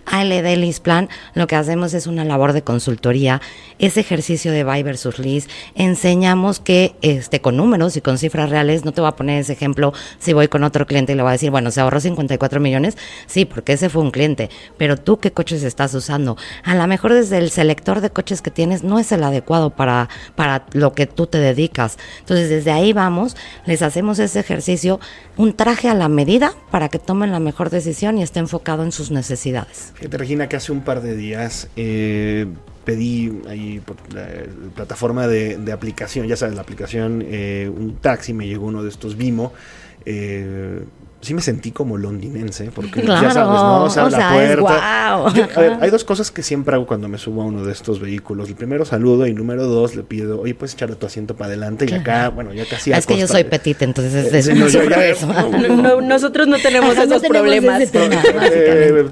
ALD 0.06 0.56
Lease 0.56 0.80
Plan, 0.80 1.08
lo 1.34 1.46
que 1.46 1.56
hacemos 1.56 1.94
es 1.94 2.06
una 2.06 2.24
labor 2.24 2.52
de 2.52 2.62
consultoría, 2.62 3.40
ese 3.78 4.00
ejercicio 4.00 4.52
de 4.52 4.64
buy 4.64 4.82
versus 4.82 5.18
lease. 5.18 5.48
Enseñamos 5.74 6.60
que 6.60 6.94
este, 7.02 7.40
con 7.40 7.56
números 7.56 7.96
y 7.96 8.00
con 8.00 8.18
cifras 8.18 8.50
reales, 8.50 8.84
no 8.84 8.92
te 8.92 9.00
voy 9.00 9.08
a 9.08 9.16
poner 9.16 9.40
ese 9.40 9.52
ejemplo 9.52 9.92
si 10.18 10.32
voy 10.32 10.48
con 10.48 10.64
otro 10.64 10.86
cliente 10.86 11.12
y 11.12 11.16
le 11.16 11.22
voy 11.22 11.30
a 11.30 11.32
decir, 11.32 11.50
bueno, 11.50 11.70
se 11.70 11.80
ahorró 11.80 12.00
54 12.00 12.60
millones, 12.60 12.96
sí, 13.26 13.44
porque 13.44 13.72
ese 13.72 13.88
fue 13.88 14.02
un 14.02 14.10
cliente, 14.10 14.50
pero 14.76 14.96
tú 14.96 15.18
qué 15.18 15.32
coches 15.32 15.62
estás 15.62 15.94
usando. 15.94 16.36
A 16.64 16.74
lo 16.74 16.86
mejor 16.86 17.14
desde 17.14 17.38
el 17.38 17.50
selector 17.50 18.00
de 18.00 18.10
coches 18.10 18.42
que 18.42 18.50
tienes 18.50 18.82
no 18.82 18.98
es 18.98 19.12
el 19.12 19.22
adecuado 19.22 19.70
para, 19.70 20.08
para 20.34 20.66
lo 20.72 20.92
que 20.92 21.06
tú 21.06 21.26
te 21.26 21.38
dedicas. 21.38 21.98
Entonces, 22.20 22.48
desde 22.48 22.72
ahí 22.72 22.92
vamos, 22.92 23.36
les 23.66 23.82
hacemos 23.82 24.18
ese 24.18 24.40
ejercicicio, 24.40 25.00
un 25.36 25.54
traje 25.54 25.88
a 25.88 25.94
la 25.94 26.08
medida 26.08 26.52
para 26.70 26.88
que 26.88 26.98
tomen 26.98 27.32
la 27.32 27.40
mejor 27.40 27.70
decisión 27.70 28.18
y 28.18 28.22
esté 28.22 28.40
enfocado 28.40 28.82
en 28.82 28.92
sus 28.92 29.10
necesidades. 29.10 29.89
Fíjate, 29.94 30.16
Regina, 30.18 30.48
que 30.48 30.56
hace 30.56 30.72
un 30.72 30.80
par 30.82 31.02
de 31.02 31.14
días 31.16 31.68
eh, 31.76 32.46
pedí 32.84 33.40
ahí 33.48 33.80
por 33.84 33.96
la 34.14 34.26
plataforma 34.74 35.26
de, 35.26 35.56
de 35.58 35.72
aplicación, 35.72 36.26
ya 36.26 36.36
sabes, 36.36 36.54
la 36.54 36.62
aplicación, 36.62 37.22
eh, 37.26 37.70
un 37.74 37.96
taxi, 37.96 38.32
me 38.32 38.46
llegó 38.46 38.66
uno 38.66 38.82
de 38.82 38.88
estos 38.88 39.16
Vimo. 39.16 39.52
Eh, 40.06 40.82
sí 41.20 41.34
me 41.34 41.42
sentí 41.42 41.70
como 41.72 41.98
londinense, 41.98 42.70
porque 42.74 43.02
ya 43.02 43.30
sabes, 43.30 43.36
¿no? 43.52 43.90
Se 43.90 44.00
abre 44.00 44.14
o 44.14 44.18
sea, 44.18 44.30
la 44.30 44.42
es 44.44 44.56
puerta. 44.56 44.62
guau. 45.20 45.34
Yo- 45.34 45.44
a 45.54 45.60
ver, 45.60 45.72
hay 45.82 45.90
dos 45.90 46.04
cosas 46.04 46.30
que 46.30 46.42
siempre 46.42 46.74
hago 46.74 46.86
cuando 46.86 47.06
me 47.08 47.18
subo 47.18 47.42
a 47.42 47.44
uno 47.44 47.62
de 47.62 47.72
estos 47.72 48.00
vehículos. 48.00 48.48
El 48.48 48.54
primero 48.54 48.86
saludo 48.86 49.26
y 49.26 49.34
número 49.34 49.66
dos 49.66 49.94
le 49.94 50.02
pido, 50.02 50.40
oye, 50.40 50.54
puedes 50.54 50.72
echarle 50.72 50.96
tu 50.96 51.04
asiento 51.04 51.36
para 51.36 51.48
adelante 51.48 51.84
y 51.86 51.92
acá, 51.92 52.30
bueno, 52.30 52.54
ya 52.54 52.64
casi 52.64 52.90
es 52.92 53.06
que 53.06 53.18
yo 53.18 53.26
soy 53.28 53.44
petita, 53.44 53.84
entonces 53.84 54.14
es, 54.14 54.32
Eh, 54.32 54.38
es 54.38 54.44
sí, 54.46 54.52
no, 54.54 54.60
yo 54.68 54.80
sobre 54.80 54.96
ya- 54.96 55.04
eso. 55.06 55.26
No, 55.26 55.76
no, 55.76 56.00
nosotros 56.00 56.48
no 56.48 56.56
tenemos 56.58 56.92
Ajá, 56.96 57.02
esos 57.04 57.20
tenemos 57.20 57.42
problemas. 57.42 57.82
ese 57.82 57.92
tema. 57.92 58.22
Eh. 58.24 59.06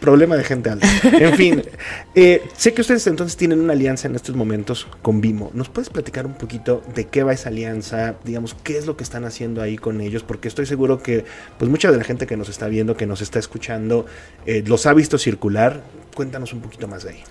Problema 0.00 0.36
de 0.36 0.44
gente 0.44 0.70
alta. 0.70 0.86
En 1.16 1.34
fin, 1.34 1.62
eh, 2.14 2.42
sé 2.56 2.74
que 2.74 2.80
ustedes 2.80 3.06
entonces 3.06 3.36
tienen 3.36 3.60
una 3.60 3.72
alianza 3.72 4.08
en 4.08 4.14
estos 4.14 4.34
momentos 4.36 4.86
con 5.02 5.20
Vimo. 5.20 5.50
¿Nos 5.54 5.68
puedes 5.68 5.88
platicar 5.88 6.26
un 6.26 6.34
poquito 6.34 6.82
de 6.94 7.06
qué 7.06 7.22
va 7.22 7.32
esa 7.32 7.48
alianza? 7.48 8.16
Digamos, 8.24 8.54
qué 8.62 8.76
es 8.76 8.86
lo 8.86 8.96
que 8.96 9.04
están 9.04 9.24
haciendo 9.24 9.62
ahí 9.62 9.76
con 9.76 10.00
ellos, 10.00 10.22
porque 10.22 10.48
estoy 10.48 10.66
seguro 10.66 11.02
que 11.02 11.24
pues 11.58 11.70
mucha 11.70 11.90
de 11.90 11.98
la 11.98 12.04
gente 12.04 12.26
que 12.26 12.36
nos 12.36 12.48
está 12.48 12.68
viendo, 12.68 12.96
que 12.96 13.06
nos 13.06 13.20
está 13.20 13.38
escuchando, 13.38 14.06
eh, 14.46 14.62
los 14.66 14.86
ha 14.86 14.92
visto 14.92 15.18
circular. 15.18 15.82
Cuéntanos 16.14 16.52
un 16.52 16.60
poquito 16.60 16.88
más 16.88 17.04
de 17.04 17.10
ahí. 17.10 17.22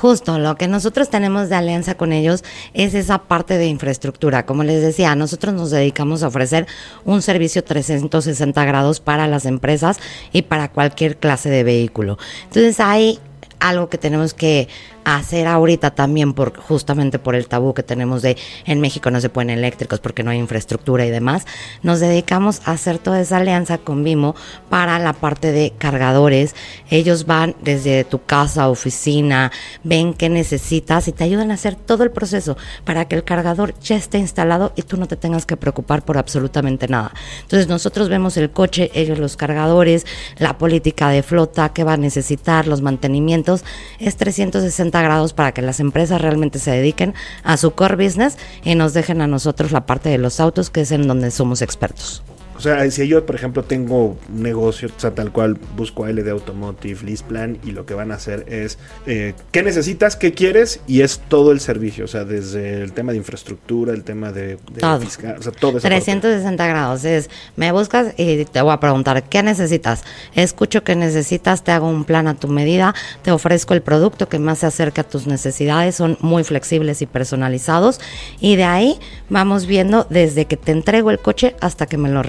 Justo, 0.00 0.38
lo 0.38 0.56
que 0.56 0.66
nosotros 0.66 1.08
tenemos 1.08 1.48
de 1.48 1.54
alianza 1.54 1.94
con 1.94 2.12
ellos 2.12 2.42
es 2.74 2.94
esa 2.94 3.18
parte 3.18 3.58
de 3.58 3.66
infraestructura. 3.66 4.44
Como 4.44 4.64
les 4.64 4.82
decía, 4.82 5.14
nosotros 5.14 5.54
nos 5.54 5.70
dedicamos 5.70 6.22
a 6.22 6.28
ofrecer 6.28 6.66
un 7.04 7.22
servicio 7.22 7.62
360 7.62 8.64
grados 8.64 9.00
para 9.00 9.28
las 9.28 9.46
empresas 9.46 9.98
y 10.32 10.42
para 10.42 10.70
cualquier 10.70 11.16
clase 11.16 11.48
de 11.48 11.62
vehículo. 11.62 12.18
Entonces 12.44 12.80
hay 12.80 13.20
algo 13.60 13.88
que 13.88 13.98
tenemos 13.98 14.34
que 14.34 14.68
hacer 15.04 15.46
ahorita 15.46 15.92
también 15.92 16.32
por 16.32 16.56
justamente 16.56 17.18
por 17.18 17.34
el 17.34 17.46
tabú 17.46 17.74
que 17.74 17.82
tenemos 17.82 18.22
de 18.22 18.36
en 18.64 18.80
México 18.80 19.10
no 19.10 19.20
se 19.20 19.28
pueden 19.28 19.50
eléctricos 19.50 20.00
porque 20.00 20.22
no 20.22 20.30
hay 20.30 20.38
infraestructura 20.38 21.06
y 21.06 21.10
demás, 21.10 21.46
nos 21.82 22.00
dedicamos 22.00 22.62
a 22.64 22.72
hacer 22.72 22.98
toda 22.98 23.20
esa 23.20 23.38
alianza 23.38 23.78
con 23.78 24.04
Vimo 24.04 24.34
para 24.68 24.98
la 24.98 25.12
parte 25.12 25.52
de 25.52 25.72
cargadores. 25.76 26.54
Ellos 26.90 27.26
van 27.26 27.54
desde 27.60 28.04
tu 28.04 28.22
casa, 28.22 28.68
oficina, 28.68 29.52
ven 29.82 30.14
qué 30.14 30.28
necesitas 30.28 31.08
y 31.08 31.12
te 31.12 31.24
ayudan 31.24 31.50
a 31.50 31.54
hacer 31.54 31.74
todo 31.74 32.04
el 32.04 32.10
proceso 32.10 32.56
para 32.84 33.06
que 33.06 33.16
el 33.16 33.24
cargador 33.24 33.78
ya 33.80 33.96
esté 33.96 34.18
instalado 34.18 34.72
y 34.76 34.82
tú 34.82 34.96
no 34.96 35.06
te 35.06 35.16
tengas 35.16 35.46
que 35.46 35.56
preocupar 35.56 36.04
por 36.04 36.18
absolutamente 36.18 36.88
nada. 36.88 37.12
Entonces 37.42 37.68
nosotros 37.68 38.08
vemos 38.08 38.36
el 38.36 38.50
coche, 38.50 38.90
ellos 38.94 39.18
los 39.18 39.36
cargadores, 39.36 40.06
la 40.38 40.58
política 40.58 41.08
de 41.10 41.22
flota 41.22 41.70
que 41.70 41.84
va 41.84 41.94
a 41.94 41.96
necesitar, 41.96 42.66
los 42.66 42.82
mantenimientos, 42.82 43.64
es 43.98 44.16
360 44.16 44.93
grados 45.02 45.32
para 45.32 45.52
que 45.52 45.62
las 45.62 45.80
empresas 45.80 46.20
realmente 46.20 46.58
se 46.58 46.70
dediquen 46.70 47.14
a 47.42 47.56
su 47.56 47.72
core 47.72 47.96
business 47.96 48.38
y 48.62 48.74
nos 48.74 48.94
dejen 48.94 49.20
a 49.20 49.26
nosotros 49.26 49.72
la 49.72 49.86
parte 49.86 50.08
de 50.08 50.18
los 50.18 50.40
autos, 50.40 50.70
que 50.70 50.82
es 50.82 50.92
en 50.92 51.06
donde 51.06 51.30
somos 51.30 51.62
expertos. 51.62 52.22
O 52.64 52.66
sea, 52.66 52.90
si 52.90 53.06
yo, 53.06 53.26
por 53.26 53.34
ejemplo, 53.34 53.62
tengo 53.62 54.16
un 54.32 54.42
negocio, 54.42 54.88
o 54.88 54.98
sea, 54.98 55.14
tal 55.14 55.32
cual 55.32 55.58
busco 55.76 56.06
a 56.06 56.10
LD 56.10 56.30
Automotive, 56.30 57.04
List 57.04 57.26
Plan, 57.26 57.58
y 57.62 57.72
lo 57.72 57.84
que 57.84 57.92
van 57.92 58.10
a 58.10 58.14
hacer 58.14 58.46
es, 58.48 58.78
eh, 59.04 59.34
¿qué 59.52 59.62
necesitas? 59.62 60.16
¿Qué 60.16 60.32
quieres? 60.32 60.80
Y 60.86 61.02
es 61.02 61.20
todo 61.28 61.52
el 61.52 61.60
servicio, 61.60 62.06
o 62.06 62.08
sea, 62.08 62.24
desde 62.24 62.80
el 62.80 62.94
tema 62.94 63.12
de 63.12 63.18
infraestructura, 63.18 63.92
el 63.92 64.02
tema 64.02 64.32
de, 64.32 64.56
todo. 64.80 64.98
fiscal, 64.98 65.36
o 65.38 65.42
sea, 65.42 65.52
todo 65.52 65.78
360 65.78 66.66
grados, 66.66 67.04
es, 67.04 67.28
me 67.54 67.70
buscas 67.70 68.14
y 68.16 68.46
te 68.46 68.62
voy 68.62 68.72
a 68.72 68.80
preguntar, 68.80 69.22
¿qué 69.24 69.42
necesitas? 69.42 70.02
Escucho 70.34 70.82
que 70.84 70.96
necesitas, 70.96 71.64
te 71.64 71.72
hago 71.72 71.86
un 71.86 72.06
plan 72.06 72.28
a 72.28 72.34
tu 72.34 72.48
medida, 72.48 72.94
te 73.20 73.30
ofrezco 73.30 73.74
el 73.74 73.82
producto 73.82 74.30
que 74.30 74.38
más 74.38 74.60
se 74.60 74.66
acerca 74.66 75.02
a 75.02 75.04
tus 75.04 75.26
necesidades, 75.26 75.96
son 75.96 76.16
muy 76.22 76.44
flexibles 76.44 77.02
y 77.02 77.06
personalizados, 77.06 78.00
y 78.40 78.56
de 78.56 78.64
ahí 78.64 78.98
vamos 79.28 79.66
viendo 79.66 80.06
desde 80.08 80.46
que 80.46 80.56
te 80.56 80.72
entrego 80.72 81.10
el 81.10 81.18
coche 81.18 81.56
hasta 81.60 81.84
que 81.84 81.98
me 81.98 82.08
lo 82.08 82.22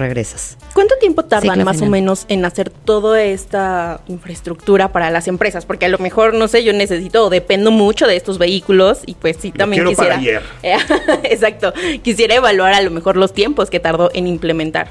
¿Cuánto 0.74 0.94
tiempo 0.98 1.24
tardan 1.24 1.64
más 1.64 1.80
o 1.80 1.86
menos 1.86 2.26
en 2.28 2.44
hacer 2.44 2.70
toda 2.70 3.22
esta 3.22 4.00
infraestructura 4.08 4.92
para 4.92 5.10
las 5.10 5.28
empresas? 5.28 5.64
Porque 5.64 5.86
a 5.86 5.88
lo 5.88 5.98
mejor, 5.98 6.34
no 6.34 6.48
sé, 6.48 6.64
yo 6.64 6.72
necesito 6.72 7.24
o 7.24 7.30
dependo 7.30 7.70
mucho 7.70 8.06
de 8.06 8.16
estos 8.16 8.38
vehículos 8.38 9.00
y 9.06 9.14
pues 9.14 9.38
sí, 9.40 9.52
también 9.52 9.86
quisiera... 9.86 10.20
exacto, 11.24 11.72
quisiera 12.02 12.34
evaluar 12.34 12.74
a 12.74 12.82
lo 12.82 12.90
mejor 12.90 13.16
los 13.16 13.32
tiempos 13.32 13.70
que 13.70 13.80
tardó 13.80 14.10
en 14.12 14.26
implementar. 14.26 14.88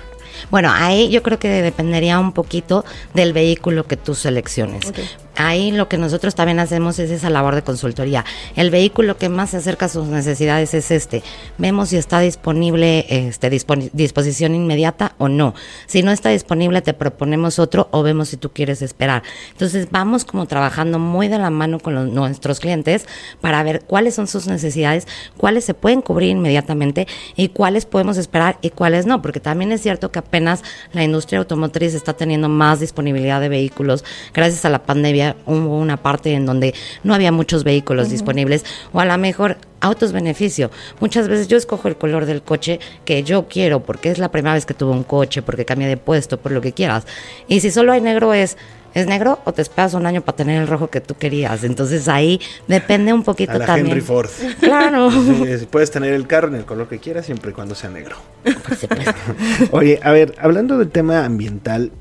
Bueno, 0.52 0.72
ahí 0.74 1.10
yo 1.10 1.24
creo 1.24 1.40
que 1.40 1.48
dependería 1.48 2.20
un 2.20 2.32
poquito 2.32 2.86
del 3.14 3.34
vehículo 3.34 3.86
que 3.86 3.98
tú 3.98 4.16
selecciones 4.16 4.92
ahí 5.36 5.72
lo 5.72 5.88
que 5.88 5.98
nosotros 5.98 6.36
también 6.36 6.60
hacemos 6.60 7.00
es 7.00 7.12
esa 7.12 7.30
labor 7.30 7.56
de 7.56 7.64
consultoría. 7.64 8.26
El 8.56 8.72
vehículo 8.72 9.18
que 9.18 9.30
más 9.30 9.52
se 9.52 9.58
acerca 9.58 9.86
a 9.86 9.90
sus 9.90 10.08
necesidades 10.08 10.74
es 10.74 10.92
este. 10.92 11.24
Vemos 11.58 11.90
si 11.90 11.98
está 11.98 12.20
disponible, 12.20 13.06
este, 13.10 13.50
disposición 13.50 14.56
inmediata 14.56 15.14
o 15.18 15.28
no. 15.28 15.54
Si 15.88 16.04
no 16.04 16.12
está 16.12 16.30
disponible, 16.30 16.82
te 16.82 16.94
proponemos 16.94 17.60
otro 17.60 17.88
o 17.92 18.04
vemos 18.04 18.30
si 18.30 18.38
tú 18.38 18.52
quieres 18.52 18.82
esperar. 18.82 19.24
Entonces 19.52 19.88
vamos 19.92 20.26
como 20.26 20.46
trabajando 20.46 21.00
muy 21.00 21.28
de 21.28 21.38
la 21.38 21.50
mano 21.50 21.80
con 21.80 22.14
nuestros 22.14 22.60
clientes 22.60 23.06
para 23.42 23.62
ver 23.64 23.82
cuáles 23.82 24.16
son 24.16 24.28
sus 24.28 24.48
necesidades, 24.48 25.08
cuáles 25.38 25.66
se 25.66 25.74
pueden 25.74 26.02
cubrir 26.02 26.30
inmediatamente 26.30 27.08
y 27.36 27.50
cuáles 27.50 27.86
podemos 27.86 28.18
esperar 28.18 28.58
y 28.62 28.70
cuáles 28.70 29.06
no, 29.06 29.22
porque 29.22 29.40
también 29.40 29.72
es 29.72 29.82
cierto 29.82 30.12
que 30.12 30.20
apenas 30.20 30.64
la 30.94 31.04
industria 31.04 31.40
automotriz 31.40 31.94
está 31.94 32.14
teniendo 32.14 32.50
más 32.50 32.80
disponibilidad 32.80 33.42
de 33.42 33.50
vehículos 33.50 34.04
gracias 34.34 34.66
a 34.66 34.70
la 34.70 34.84
pandemia 34.84 35.25
hubo 35.46 35.80
una 35.80 35.98
parte 35.98 36.34
en 36.34 36.46
donde 36.46 36.74
no 37.04 37.14
había 37.14 37.32
muchos 37.32 37.64
vehículos 37.64 38.10
disponibles 38.10 38.66
o 38.92 39.00
a 39.00 39.06
lo 39.06 39.18
mejor 39.18 39.58
autos 39.82 40.12
beneficio. 40.12 40.72
Muchas 41.00 41.28
veces 41.28 41.48
yo 41.48 41.58
escojo 41.58 41.88
el 41.88 41.96
color 41.96 42.26
del 42.26 42.42
coche 42.42 42.80
que 43.06 43.24
yo 43.24 43.48
quiero 43.48 43.84
porque 43.84 44.10
es 44.10 44.18
la 44.18 44.30
primera 44.30 44.54
vez 44.54 44.66
que 44.66 44.74
tuve 44.74 44.92
un 44.92 45.04
coche, 45.04 45.42
porque 45.42 45.66
cambia 45.66 45.88
de 45.88 45.98
puesto, 45.98 46.40
por 46.40 46.52
lo 46.52 46.62
que 46.62 46.74
quieras. 46.74 47.06
Y 47.48 47.60
si 47.60 47.72
solo 47.72 47.92
hay 47.92 48.02
negro 48.02 48.34
es 48.34 48.58
¿Es 48.96 49.08
negro 49.08 49.40
o 49.44 49.52
te 49.52 49.62
esperas 49.62 49.94
un 49.94 50.06
año 50.06 50.22
para 50.22 50.38
tener 50.38 50.62
el 50.62 50.70
rojo 50.70 50.90
que 50.90 51.02
tú 51.02 51.16
querías? 51.16 51.66
Entonces 51.66 52.08
ahí 52.08 52.40
depende 52.66 53.12
un 53.12 53.24
poquito 53.24 53.52
a 53.52 53.58
la 53.58 53.66
también. 53.66 53.88
Henry 53.88 54.00
Ford. 54.00 54.30
Claro. 54.62 55.10
puedes 55.70 55.92
tener 55.92 56.14
el 56.14 56.26
carro 56.28 56.48
en 56.48 56.56
el 56.56 56.64
color 56.64 56.88
que 56.88 57.00
quieras 57.00 57.26
siempre 57.26 57.52
y 57.52 57.54
cuando 57.54 57.76
sea 57.76 57.90
negro. 57.90 58.16
Oye, 59.72 60.00
a 60.02 60.14
ver, 60.14 60.34
hablando 60.40 60.78
del 60.78 60.92
tema 60.92 61.26
ambiental, 61.26 61.92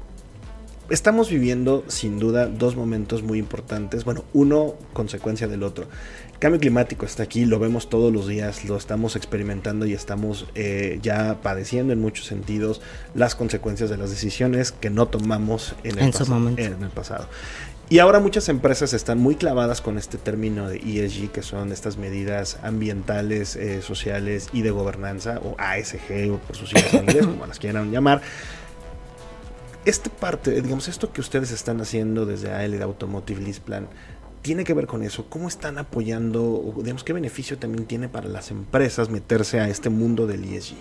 estamos 0.91 1.31
viviendo 1.31 1.85
sin 1.89 2.19
duda 2.19 2.47
dos 2.47 2.77
momentos 2.77 3.23
muy 3.23 3.39
importantes. 3.39 4.05
Bueno, 4.05 4.25
uno 4.33 4.75
consecuencia 4.93 5.49
del 5.49 5.63
otro. 5.63 5.87
El 6.33 6.39
cambio 6.39 6.61
climático 6.61 7.07
está 7.07 7.23
aquí, 7.23 7.47
lo 7.47 7.59
vemos 7.59 7.89
todos 7.89 8.13
los 8.13 8.27
días, 8.27 8.65
lo 8.65 8.77
estamos 8.77 9.17
experimentando 9.17 9.87
y 9.87 9.95
estamos 9.95 10.47
eh, 10.55 10.99
ya 11.03 11.39
padeciendo 11.43 11.93
en 11.93 12.01
muchos 12.01 12.27
sentidos 12.27 12.83
las 13.15 13.35
consecuencias 13.35 13.89
de 13.89 13.97
las 13.97 14.11
decisiones 14.11 14.73
que 14.73 14.91
no 14.91 15.07
tomamos 15.07 15.75
en 15.85 15.99
el, 15.99 16.13
en 16.59 16.83
el 16.83 16.91
pasado. 16.91 17.29
Y 17.91 17.99
ahora 17.99 18.19
muchas 18.19 18.49
empresas 18.49 18.95
están 18.95 19.19
muy 19.19 19.37
clavadas 19.37 19.83
con 19.83 19.99
este 19.99 20.17
término 20.17 20.69
de 20.69 20.79
ESG, 20.79 21.31
que 21.31 21.43
son 21.43 21.71
estas 21.71 21.99
medidas 21.99 22.59
ambientales, 22.63 23.57
eh, 23.57 23.83
sociales 23.83 24.49
y 24.55 24.63
de 24.63 24.71
gobernanza, 24.71 25.39
o 25.45 25.55
ASG, 25.59 26.33
o 26.33 26.39
por 26.39 26.57
sus 26.57 26.71
siglas 26.71 26.95
en 26.95 27.01
inglés, 27.01 27.27
como 27.27 27.47
las 27.47 27.59
quieran 27.59 27.93
llamar 27.93 28.23
esta 29.85 30.11
parte, 30.11 30.63
digamos, 30.63 30.89
esto 30.89 31.13
que 31.13 31.21
ustedes 31.21 31.51
están 31.51 31.81
haciendo 31.81 32.27
desde 32.27 32.53
AL 32.53 32.71
de 32.73 32.83
Automotive 32.83 33.43
List 33.43 33.63
Plan, 33.63 33.87
tiene 34.45 34.65
que 34.65 34.75
ver 34.75 34.87
con 34.87 35.03
eso. 35.03 35.25
¿Cómo 35.31 35.49
están 35.49 35.79
apoyando, 35.79 36.75
digamos, 36.77 37.03
qué 37.03 37.15
beneficio 37.15 37.57
también 37.57 37.87
tiene 37.87 38.11
para 38.11 38.29
las 38.29 38.51
empresas 38.51 39.09
meterse 39.09 39.59
a 39.59 39.71
este 39.71 39.89
mundo 39.89 40.27
del 40.27 40.45
ESG? 40.45 40.75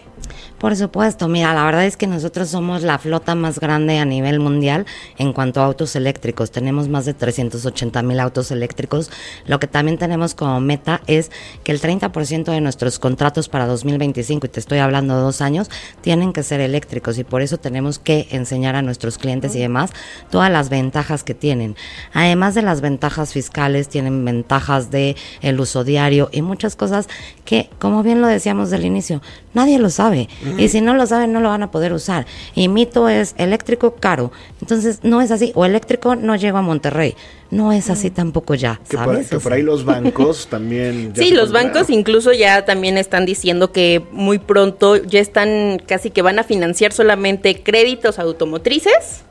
Por 0.59 0.75
supuesto, 0.75 1.29
mira, 1.29 1.53
la 1.53 1.63
verdad 1.63 1.85
es 1.85 1.95
que 1.95 2.05
nosotros 2.05 2.49
somos 2.49 2.83
la 2.83 2.99
flota 2.99 3.35
más 3.35 3.61
grande 3.61 3.99
a 3.99 4.05
nivel 4.05 4.41
mundial 4.41 4.85
en 5.17 5.31
cuanto 5.31 5.61
a 5.61 5.65
autos 5.65 5.95
eléctricos. 5.95 6.51
Tenemos 6.51 6.89
más 6.89 7.05
de 7.05 7.13
380 7.13 8.03
mil 8.03 8.19
autos 8.19 8.51
eléctricos. 8.51 9.09
Lo 9.45 9.61
que 9.61 9.67
también 9.67 9.97
tenemos 9.97 10.35
como 10.35 10.59
meta 10.59 10.99
es 11.07 11.31
que 11.63 11.71
el 11.71 11.79
30% 11.79 12.51
de 12.51 12.59
nuestros 12.59 12.99
contratos 12.99 13.47
para 13.47 13.65
2025, 13.65 14.45
y 14.45 14.49
te 14.49 14.59
estoy 14.59 14.79
hablando 14.79 15.15
dos 15.15 15.39
años, 15.39 15.69
tienen 16.01 16.33
que 16.33 16.43
ser 16.43 16.59
eléctricos 16.59 17.17
y 17.17 17.23
por 17.23 17.41
eso 17.41 17.57
tenemos 17.57 17.97
que 17.97 18.27
enseñar 18.31 18.75
a 18.75 18.81
nuestros 18.81 19.17
clientes 19.17 19.55
y 19.55 19.59
demás 19.59 19.91
todas 20.29 20.51
las 20.51 20.67
ventajas 20.67 21.23
que 21.23 21.33
tienen. 21.33 21.77
Además 22.11 22.55
de 22.55 22.61
las 22.61 22.81
ventajas 22.81 23.31
fiscales, 23.31 23.52
tienen 23.89 24.25
ventajas 24.25 24.91
de 24.91 25.15
el 25.41 25.59
uso 25.59 25.83
diario 25.83 26.29
y 26.31 26.41
muchas 26.41 26.75
cosas 26.75 27.07
que, 27.45 27.69
como 27.79 28.03
bien 28.03 28.19
lo 28.21 28.27
decíamos 28.27 28.69
del 28.69 28.83
inicio, 28.83 29.21
nadie 29.53 29.79
lo 29.79 29.89
sabe. 29.89 30.27
Y 30.57 30.67
si 30.69 30.81
no 30.81 30.93
lo 30.95 31.05
saben, 31.05 31.31
no 31.31 31.39
lo 31.39 31.49
van 31.49 31.63
a 31.63 31.71
poder 31.71 31.93
usar. 31.93 32.25
Y 32.55 32.67
mito 32.67 33.07
es 33.09 33.35
eléctrico 33.37 33.95
caro. 33.95 34.31
Entonces, 34.59 34.99
no 35.03 35.21
es 35.21 35.31
así. 35.31 35.51
O 35.55 35.65
eléctrico 35.65 36.15
no 36.15 36.35
llega 36.35 36.59
a 36.59 36.61
Monterrey. 36.61 37.15
No 37.51 37.71
es 37.71 37.89
así 37.89 38.09
tampoco 38.09 38.55
ya. 38.55 38.79
Que, 38.89 38.97
Por, 39.37 39.53
ahí 39.53 39.61
los 39.61 39.85
bancos 39.85 40.47
también. 40.49 41.13
sí, 41.15 41.31
los 41.31 41.51
bancos 41.51 41.89
incluso 41.89 42.33
ya 42.33 42.65
también 42.65 42.97
están 42.97 43.25
diciendo 43.25 43.71
que 43.71 44.03
muy 44.11 44.39
pronto 44.39 44.95
ya 44.97 45.19
están 45.19 45.79
casi 45.85 46.09
que 46.09 46.23
van 46.23 46.39
a 46.39 46.43
financiar 46.43 46.93
solamente 46.93 47.61
créditos 47.61 48.17
automotrices 48.17 49.23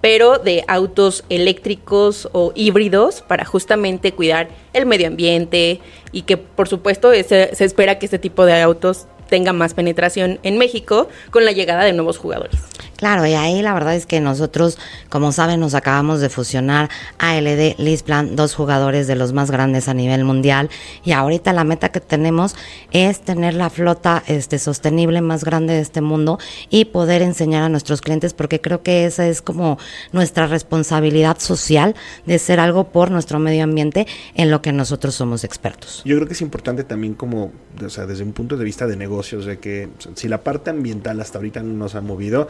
pero 0.00 0.38
de 0.38 0.64
autos 0.66 1.24
eléctricos 1.28 2.28
o 2.32 2.52
híbridos 2.54 3.22
para 3.22 3.44
justamente 3.44 4.12
cuidar 4.12 4.48
el 4.72 4.86
medio 4.86 5.08
ambiente 5.08 5.80
y 6.12 6.22
que 6.22 6.36
por 6.36 6.68
supuesto 6.68 7.12
se, 7.12 7.54
se 7.54 7.64
espera 7.64 7.98
que 7.98 8.06
este 8.06 8.18
tipo 8.18 8.44
de 8.46 8.60
autos 8.60 9.06
tenga 9.28 9.52
más 9.52 9.74
penetración 9.74 10.40
en 10.42 10.58
México 10.58 11.08
con 11.30 11.44
la 11.44 11.52
llegada 11.52 11.84
de 11.84 11.92
nuevos 11.92 12.18
jugadores. 12.18 12.60
Claro, 13.00 13.24
y 13.24 13.32
ahí 13.32 13.62
la 13.62 13.72
verdad 13.72 13.94
es 13.94 14.04
que 14.04 14.20
nosotros, 14.20 14.76
como 15.08 15.32
saben, 15.32 15.58
nos 15.58 15.72
acabamos 15.72 16.20
de 16.20 16.28
fusionar 16.28 16.90
ALD, 17.16 17.76
Lisplan, 17.78 18.36
dos 18.36 18.54
jugadores 18.54 19.06
de 19.06 19.16
los 19.16 19.32
más 19.32 19.50
grandes 19.50 19.88
a 19.88 19.94
nivel 19.94 20.22
mundial. 20.22 20.68
Y 21.02 21.12
ahorita 21.12 21.54
la 21.54 21.64
meta 21.64 21.88
que 21.88 22.00
tenemos 22.00 22.56
es 22.90 23.22
tener 23.22 23.54
la 23.54 23.70
flota 23.70 24.22
este, 24.26 24.58
sostenible 24.58 25.22
más 25.22 25.44
grande 25.44 25.72
de 25.72 25.80
este 25.80 26.02
mundo 26.02 26.38
y 26.68 26.84
poder 26.84 27.22
enseñar 27.22 27.62
a 27.62 27.70
nuestros 27.70 28.02
clientes, 28.02 28.34
porque 28.34 28.60
creo 28.60 28.82
que 28.82 29.06
esa 29.06 29.26
es 29.26 29.40
como 29.40 29.78
nuestra 30.12 30.46
responsabilidad 30.46 31.38
social 31.38 31.94
de 32.26 32.38
ser 32.38 32.60
algo 32.60 32.88
por 32.88 33.10
nuestro 33.10 33.38
medio 33.38 33.64
ambiente 33.64 34.06
en 34.34 34.50
lo 34.50 34.60
que 34.60 34.72
nosotros 34.72 35.14
somos 35.14 35.42
expertos. 35.42 36.02
Yo 36.04 36.16
creo 36.16 36.28
que 36.28 36.34
es 36.34 36.42
importante 36.42 36.84
también 36.84 37.14
como, 37.14 37.50
o 37.82 37.88
sea, 37.88 38.04
desde 38.04 38.24
un 38.24 38.34
punto 38.34 38.58
de 38.58 38.64
vista 38.66 38.86
de 38.86 38.96
negocios, 38.96 39.46
de 39.46 39.58
que 39.58 39.88
si 40.16 40.28
la 40.28 40.42
parte 40.44 40.68
ambiental 40.68 41.18
hasta 41.18 41.38
ahorita 41.38 41.62
no 41.62 41.72
nos 41.72 41.94
ha 41.94 42.02
movido, 42.02 42.48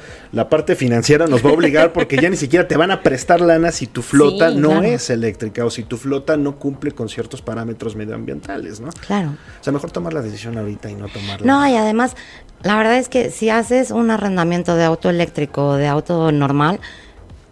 parte 0.49 0.77
financiera 0.77 1.27
nos 1.27 1.45
va 1.45 1.51
a 1.51 1.53
obligar 1.53 1.93
porque 1.93 2.17
ya 2.17 2.31
ni 2.31 2.37
siquiera 2.37 2.67
te 2.67 2.77
van 2.77 2.91
a 2.91 3.03
prestar 3.03 3.41
lana 3.41 3.73
si 3.73 3.87
tu 3.87 4.03
flota 4.03 4.51
Sí, 4.51 4.57
no 4.57 4.71
claro. 4.71 4.85
es 4.85 5.11
eléctrica 5.11 5.65
o 5.65 5.71
si 5.71 5.83
tu 5.83 5.97
flota 5.97 6.37
no 6.37 6.57
cumple 6.59 6.93
con 6.93 7.09
ciertos 7.09 7.43
parámetros 7.43 7.97
medioambientales, 7.97 8.81
¿no? 8.81 8.91
Claro. 9.07 9.31
O 9.61 9.65
sea, 9.65 9.73
mejor 9.73 9.91
tomar 9.91 10.13
la 10.13 10.23
decisión 10.23 10.57
ahorita 10.57 10.91
y 10.91 10.95
no 10.95 11.09
tomarla. 11.09 11.47
No, 11.47 11.69
y 11.69 11.77
además, 11.77 12.17
la 12.63 12.77
verdad 12.77 12.97
es 12.97 13.09
que 13.09 13.31
si 13.31 13.51
haces 13.51 13.91
un 13.91 14.11
arrendamiento 14.11 14.77
de 14.77 14.85
auto 14.85 15.11
eléctrico 15.11 15.69
o 15.69 15.75
de 15.75 15.87
auto 15.87 16.31
normal, 16.33 16.81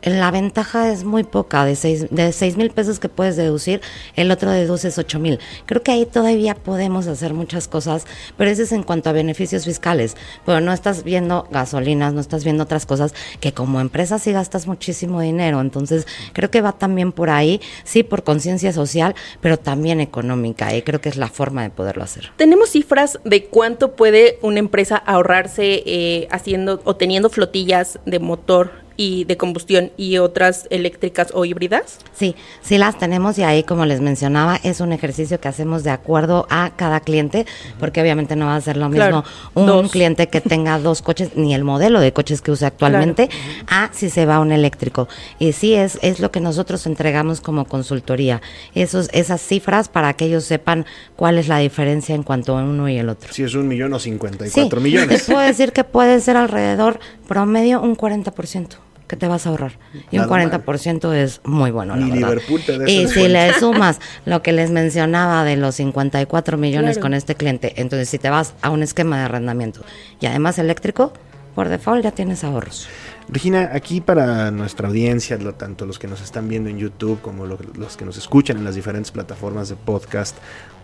la 0.03 0.31
ventaja 0.31 0.91
es 0.91 1.05
muy 1.05 1.25
poca, 1.25 1.65
de 1.65 1.77
seis, 1.77 2.07
de 2.11 2.33
seis 2.33 2.57
mil 2.57 2.71
pesos 2.71 3.01
que 3.01 3.09
puedes 3.09 3.37
deducir, 3.37 3.81
el 4.17 4.31
otro 4.31 4.51
deduces 4.51 4.97
ocho 4.99 5.19
mil. 5.19 5.39
Creo 5.67 5.83
que 5.83 5.93
ahí 5.93 6.07
todavía 6.07 6.55
podemos 6.55 7.07
hacer 7.07 7.35
muchas 7.35 7.69
cosas, 7.69 8.07
pero 8.37 8.51
eso 8.51 8.63
es 8.63 8.73
en 8.73 8.83
cuanto 8.83 9.11
a 9.11 9.13
beneficios 9.13 9.65
fiscales. 9.65 10.17
Pero 10.47 10.61
no 10.61 10.73
estás 10.73 11.05
viendo 11.05 11.49
gasolinas, 11.51 12.13
no 12.15 12.21
estás 12.21 12.45
viendo 12.45 12.65
otras 12.65 12.87
cosas 12.87 13.15
que 13.41 13.53
como 13.53 13.81
empresa 13.81 14.19
sí 14.19 14.33
gastas 14.33 14.67
muchísimo 14.67 15.21
dinero. 15.21 15.61
Entonces, 15.61 16.07
creo 16.33 16.51
que 16.51 16.61
va 16.61 16.73
también 16.73 17.13
por 17.13 17.31
ahí, 17.31 17.61
sí, 17.85 18.03
por 18.03 18.23
conciencia 18.23 18.73
social, 18.73 19.15
pero 19.41 19.59
también 19.59 20.01
económica. 20.01 20.75
Y 20.75 20.83
creo 20.83 21.01
que 21.01 21.09
es 21.09 21.17
la 21.17 21.29
forma 21.29 21.63
de 21.63 21.71
poderlo 21.71 22.05
hacer. 22.05 22.31
¿Tenemos 22.37 22.71
cifras 22.71 23.19
de 23.25 23.47
cuánto 23.47 23.97
puede 23.97 24.39
una 24.43 24.59
empresa 24.59 24.97
ahorrarse 24.97 25.83
eh, 25.87 26.29
haciendo 26.31 26.81
o 26.85 26.97
teniendo 26.97 27.31
flotillas 27.31 27.99
de 28.07 28.19
motor 28.19 28.88
y 28.99 29.25
de 29.25 29.39
combustión 29.39 29.93
y 29.97 30.19
otras 30.19 30.67
eléctricas 30.69 31.29
o 31.33 31.47
híbridas? 31.47 32.01
Sí, 32.13 32.35
sí 32.61 32.77
las 32.77 32.99
tenemos 32.99 33.39
y 33.39 33.45
ahí, 33.45 33.63
como 33.63 33.87
les 33.87 34.03
mencionaba, 34.03 34.61
es 34.63 34.81
un 34.81 34.93
ejercicio 34.93 35.41
que 35.41 35.49
hacemos 35.49 35.85
de 35.85 35.91
acuerdo 35.91 36.47
a 36.51 36.73
cada 36.77 37.01
cliente, 37.01 37.47
porque 37.81 38.03
obviamente 38.03 38.37
no 38.37 38.45
va 38.47 38.57
a 38.57 38.61
ser 38.61 38.77
lo 38.77 38.91
Claro, 38.91 39.23
mismo 39.25 39.33
un 39.55 39.67
dos. 39.67 39.91
cliente 39.93 40.27
que 40.29 40.41
tenga 40.43 40.79
dos 40.79 41.01
coches, 41.01 41.31
ni 41.37 41.55
el 41.55 41.65
modelo 41.65 42.01
de 42.01 42.13
coches 42.13 42.43
que 42.43 42.51
use 42.51 42.67
actualmente, 42.67 43.31
a 43.69 43.89
si 43.93 44.11
se 44.11 44.27
va 44.27 44.37
a 44.37 44.41
un 44.41 44.51
eléctrico. 44.53 45.09
Y 45.39 45.53
sí, 45.53 45.75
es, 45.75 45.99
es 46.03 46.19
lo 46.21 46.31
que 46.33 46.41
nosotros 46.41 46.85
entregamos 46.87 47.41
como 47.41 47.65
consultoría, 47.67 48.43
esos, 48.75 49.09
esas 49.13 49.41
cifras 49.41 49.89
para 49.89 50.13
que 50.15 50.25
ellos 50.25 50.43
sepan 50.45 50.85
cuál 51.15 51.39
es 51.39 51.47
la 51.47 51.59
diferencia 51.59 52.15
en 52.17 52.25
cuanto 52.25 52.59
a 52.59 52.65
uno 52.65 52.89
y 52.89 52.99
el 52.99 53.09
otro. 53.09 53.33
Si 53.33 53.45
es 53.45 53.55
un 53.55 53.69
millón 53.69 53.93
o 53.95 53.99
54 54.01 54.81
Sí, 54.81 54.85
millones. 54.85 55.09
Les 55.09 55.25
puedo 55.25 55.39
decir 55.39 55.73
que 55.73 55.85
puede 55.85 56.21
ser 56.21 56.37
alrededor 56.37 56.99
promedio 57.29 57.81
un 57.81 57.97
40% 57.97 58.67
que 59.09 59.17
te 59.17 59.27
vas 59.27 59.47
a 59.47 59.51
ahorrar. 59.51 59.73
Y 60.13 60.17
Nada 60.19 60.29
un 60.29 60.39
mal. 60.51 60.51
40% 60.65 61.13
es 61.15 61.41
muy 61.45 61.71
bueno, 61.73 61.97
la 61.97 62.05
Ni 62.05 62.13
verdad. 62.13 62.29
Liverpool 62.29 62.61
te 62.65 62.91
y 62.91 63.09
si 63.09 63.27
le 63.27 63.53
sumas 63.59 63.99
lo 64.27 64.43
que 64.43 64.53
les 64.53 64.71
mencionaba 64.71 65.43
de 65.45 65.57
los 65.57 65.75
54 65.77 66.57
millones 66.59 66.97
Claro. 66.99 67.03
con 67.03 67.15
este 67.15 67.35
cliente, 67.35 67.73
entonces 67.77 68.09
si 68.09 68.19
te 68.19 68.31
vas 68.31 68.55
a 68.63 68.71
un 68.71 68.83
esquema 68.85 69.19
de 69.19 69.25
arrendamiento 69.25 69.81
y 70.21 70.27
además 70.27 70.59
eléctrico, 70.59 71.13
por 71.57 71.69
default 71.69 72.05
ya 72.05 72.13
tienes 72.13 72.45
ahorros. 72.45 72.87
Regina, 73.31 73.71
aquí 73.75 74.01
para 74.01 74.51
nuestra 74.51 74.89
audiencia, 74.89 75.39
tanto 75.59 75.85
los 75.85 75.99
que 75.99 76.09
nos 76.09 76.23
están 76.23 76.49
viendo 76.49 76.71
en 76.71 76.79
YouTube 76.79 77.21
como 77.21 77.45
lo- 77.45 77.59
los 77.75 77.97
que 77.99 78.07
nos 78.07 78.17
escuchan 78.17 78.57
en 78.57 78.65
las 78.65 78.75
diferentes 78.75 79.11
plataformas 79.11 79.69
de 79.69 79.77
podcast, 79.77 80.35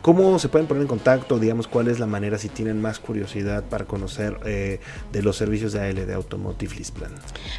¿cómo 0.03 0.39
se 0.39 0.51
pueden 0.51 0.67
poner 0.67 0.83
en 0.83 0.89
contacto? 0.89 1.39
Digamos, 1.39 1.67
¿cuál 1.67 1.89
es 1.89 1.99
la 1.99 2.05
manera 2.07 2.37
si 2.37 2.51
tienen 2.51 2.83
más 2.83 2.99
curiosidad 2.99 3.65
para 3.65 3.87
conocer 3.87 4.37
eh, 4.45 4.79
de 5.11 5.23
los 5.23 5.39
servicios 5.39 5.73
de 5.73 5.81
AL 5.81 6.07
de 6.07 6.13
Automotive 6.13 6.75
Lease 6.75 6.93
Plan? 6.93 7.13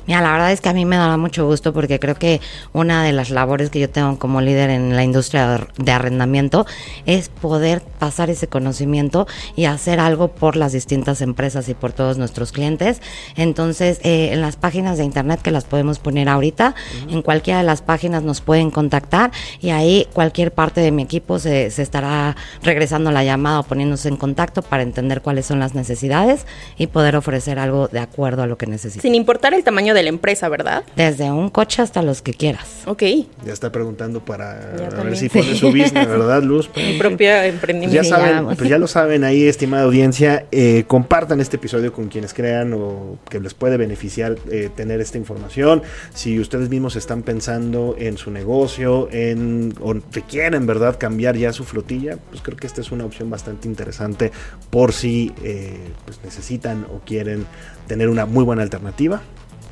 Mira, 0.06 0.22
la 0.22 0.32
verdad 0.34 0.51
es 0.51 0.62
que 0.62 0.70
a 0.70 0.74
mí 0.74 0.86
me 0.86 0.98
da 0.98 1.18
mucho 1.18 1.48
gusto 1.48 1.74
porque 1.74 2.00
creo 2.00 2.13
que 2.13 2.39
una 2.72 3.04
de 3.04 3.12
las 3.12 3.32
labores 3.32 3.72
que 3.72 3.80
yo 3.80 3.89
tengo 3.89 4.20
como 4.20 4.39
líder 4.39 4.70
en 4.70 4.96
la 4.96 5.04
industria 5.04 5.68
de 5.80 5.92
arrendamiento 5.92 6.68
es 7.08 7.30
poder 7.30 7.82
pasar 7.98 8.30
ese 8.30 8.46
conocimiento 8.48 9.25
y 9.56 9.65
hacer 9.65 10.00
algo 10.00 10.27
por 10.27 10.56
las 10.58 10.74
distintas 10.74 11.22
empresas 11.22 11.68
y 11.70 11.74
por 11.74 11.92
todos 11.92 12.20
nuestros 12.20 12.51
clientes. 12.51 13.01
Entonces, 13.36 14.00
eh, 14.04 14.30
en 14.32 14.42
las 14.42 14.58
páginas 14.58 14.75
de 14.75 15.05
internet 15.05 15.39
que 15.41 15.51
las 15.51 15.63
podemos 15.63 16.00
poner 16.00 16.27
ahorita, 16.27 16.75
en 17.10 17.22
cualquiera 17.22 17.60
de 17.60 17.65
las 17.65 17.82
páginas 17.82 18.24
nos 18.24 18.41
pueden 18.41 18.72
contactar 18.72 19.32
y 19.62 19.70
ahí 19.70 20.05
cualquier 20.12 20.51
parte 20.51 20.82
de 20.82 20.91
mi 20.91 21.03
equipo 21.03 21.39
se, 21.39 21.72
se 21.72 21.82
estará 21.82 22.36
regresando 22.62 23.10
la 23.12 23.24
llamada 23.24 23.62
o 23.62 23.63
poniéndose 23.63 24.10
en 24.10 24.17
contacto 24.17 24.62
para 24.62 24.84
entender 24.84 25.22
cuáles 25.22 25.46
son 25.46 25.60
las 25.60 25.75
necesidades 25.75 26.46
y 26.77 26.88
poder 26.88 27.15
ofrecer 27.15 27.58
algo 27.58 27.88
de 27.88 28.00
acuerdo 28.00 28.44
a 28.44 28.48
lo 28.48 28.58
que 28.58 28.67
necesitan. 28.67 29.01
Sin 29.01 29.15
importar 29.15 29.53
el 29.53 29.63
tamaño 29.63 29.94
de 29.94 30.03
la 30.03 30.10
empresa, 30.10 30.50
¿verdad? 30.50 30.84
Desde 30.98 31.32
un 31.32 31.50
coche 31.50 31.82
hasta 31.82 32.01
los 32.01 32.22
que 32.22 32.34
quieras. 32.34 32.65
Ok. 32.86 33.03
Ya 33.46 33.53
está 33.53 33.72
preguntando 33.72 34.20
para 34.20 34.75
Ya 34.77 34.88
a 34.88 35.03
ver 35.03 35.15
si 35.15 35.29
pone 35.29 35.55
su 35.55 35.67
business, 35.72 36.08
¿verdad, 36.08 36.44
Luz? 36.44 36.70
Mi 36.75 36.98
propio 36.98 37.29
Pues 37.29 37.53
emprendimiento. 37.53 37.96
ya 37.96 38.03
saben, 38.03 38.46
pues 38.58 38.70
ya 38.70 38.77
lo 38.77 38.88
saben 38.88 39.24
ahí, 39.24 39.48
estimada 39.48 39.84
audiencia, 39.84 40.46
eh, 40.51 40.84
compartan 40.88 41.39
este 41.39 41.55
episodio 41.55 41.94
con 41.94 42.10
quienes 42.10 42.34
crean 42.34 42.74
o 42.74 43.17
que 43.29 43.39
les 43.39 43.53
puede 43.53 43.77
beneficiar 43.77 44.36
eh, 44.51 44.64
tener 44.69 45.01
esta 45.01 45.17
información. 45.17 45.81
Si 46.13 46.39
ustedes 46.39 46.69
mismos 46.69 46.95
están 46.95 47.24
pensando 47.24 47.95
en 47.98 48.17
su 48.17 48.31
negocio, 48.31 49.10
en 49.12 49.74
o 49.81 49.95
que 50.12 50.22
quieren, 50.22 50.65
verdad, 50.65 50.98
cambiar 51.00 51.36
ya 51.36 51.53
su 51.53 51.63
flotilla, 51.63 52.17
pues 52.29 52.41
creo 52.41 52.57
que 52.57 52.67
esta 52.67 52.81
es 52.81 52.91
una 52.91 53.05
opción 53.05 53.29
bastante 53.29 53.67
interesante 53.67 54.32
por 54.69 54.93
si 54.93 55.34
eh, 55.43 55.78
pues 56.06 56.19
necesitan 56.23 56.86
o 56.86 56.99
quieren 57.06 57.45
tener 57.88 58.10
una 58.10 58.25
muy 58.25 58.43
buena 58.43 58.62
alternativa. 58.62 59.21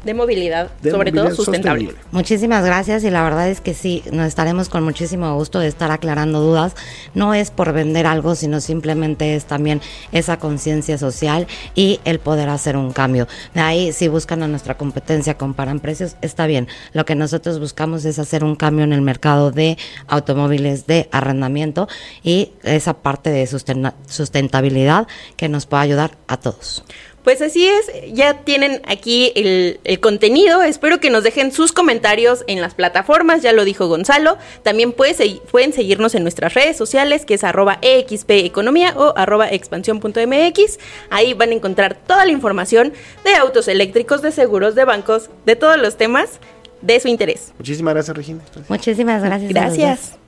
De 0.03 0.13
movilidad, 0.13 0.69
de 0.81 0.91
sobre 0.91 1.11
movilidad 1.11 1.23
todo 1.33 1.35
sustentable. 1.35 1.85
sostenible. 1.85 2.09
Muchísimas 2.11 2.65
gracias 2.65 3.03
y 3.05 3.09
la 3.09 3.23
verdad 3.23 3.49
es 3.49 3.61
que 3.61 3.73
sí, 3.73 4.03
nos 4.11 4.27
estaremos 4.27 4.67
con 4.67 4.83
muchísimo 4.83 5.33
gusto 5.35 5.59
de 5.59 5.67
estar 5.69 5.91
aclarando 5.91 6.41
dudas. 6.41 6.75
No 7.13 7.33
es 7.33 7.51
por 7.51 7.71
vender 7.71 8.05
algo, 8.05 8.35
sino 8.35 8.59
simplemente 8.59 9.35
es 9.35 9.45
también 9.45 9.81
esa 10.11 10.37
conciencia 10.39 10.97
social 10.97 11.47
y 11.73 12.01
el 12.03 12.19
poder 12.19 12.49
hacer 12.49 12.75
un 12.75 12.91
cambio. 12.91 13.27
De 13.53 13.61
ahí, 13.61 13.93
si 13.93 14.09
buscan 14.09 14.43
a 14.43 14.47
nuestra 14.49 14.77
competencia, 14.77 15.37
comparan 15.37 15.79
precios, 15.79 16.17
está 16.21 16.47
bien. 16.47 16.67
Lo 16.91 17.05
que 17.05 17.15
nosotros 17.15 17.59
buscamos 17.59 18.03
es 18.03 18.19
hacer 18.19 18.43
un 18.43 18.55
cambio 18.57 18.83
en 18.83 18.91
el 18.91 19.01
mercado 19.01 19.51
de 19.51 19.77
automóviles 20.07 20.85
de 20.85 21.07
arrendamiento 21.13 21.87
y 22.23 22.51
esa 22.63 22.93
parte 22.93 23.29
de 23.29 23.45
susten- 23.45 23.93
sustentabilidad 24.07 25.07
que 25.37 25.47
nos 25.47 25.65
pueda 25.65 25.83
ayudar 25.83 26.17
a 26.27 26.37
todos. 26.37 26.83
Pues 27.23 27.41
así 27.41 27.67
es, 27.67 27.89
ya 28.13 28.39
tienen 28.39 28.81
aquí 28.85 29.31
el, 29.35 29.79
el 29.83 29.99
contenido. 29.99 30.61
Espero 30.61 30.99
que 30.99 31.09
nos 31.09 31.23
dejen 31.23 31.51
sus 31.51 31.71
comentarios 31.71 32.43
en 32.47 32.61
las 32.61 32.73
plataformas, 32.73 33.41
ya 33.41 33.53
lo 33.53 33.63
dijo 33.65 33.87
Gonzalo. 33.87 34.37
También 34.63 34.91
puede 34.91 35.13
pueden 35.51 35.73
seguirnos 35.73 36.15
en 36.15 36.23
nuestras 36.23 36.53
redes 36.53 36.77
sociales, 36.77 37.25
que 37.25 37.35
es 37.35 37.43
arroba 37.43 37.79
EXP 37.81 38.31
Economía 38.31 38.93
o 38.97 39.13
arroba 39.15 39.49
expansión.mx. 39.49 40.79
Ahí 41.09 41.33
van 41.33 41.49
a 41.49 41.53
encontrar 41.53 41.95
toda 41.95 42.25
la 42.25 42.31
información 42.31 42.93
de 43.23 43.35
autos 43.35 43.67
eléctricos, 43.67 44.21
de 44.21 44.31
seguros, 44.31 44.75
de 44.75 44.85
bancos, 44.85 45.29
de 45.45 45.55
todos 45.55 45.77
los 45.77 45.97
temas 45.97 46.39
de 46.81 46.99
su 46.99 47.07
interés. 47.07 47.53
Muchísimas 47.57 47.93
gracias, 47.93 48.17
Regina. 48.17 48.43
Muchísimas 48.67 49.23
gracias. 49.23 49.49
Gracias. 49.49 50.22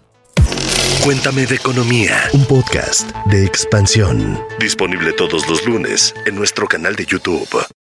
Cuéntame 1.04 1.46
de 1.46 1.56
Economía, 1.56 2.30
un 2.34 2.46
podcast 2.46 3.10
de 3.28 3.46
expansión. 3.46 4.40
Disponible 4.60 5.14
todos 5.14 5.48
los 5.48 5.66
lunes 5.66 6.14
en 6.26 6.36
nuestro 6.36 6.68
canal 6.68 6.96
de 6.96 7.06
YouTube. 7.06 7.76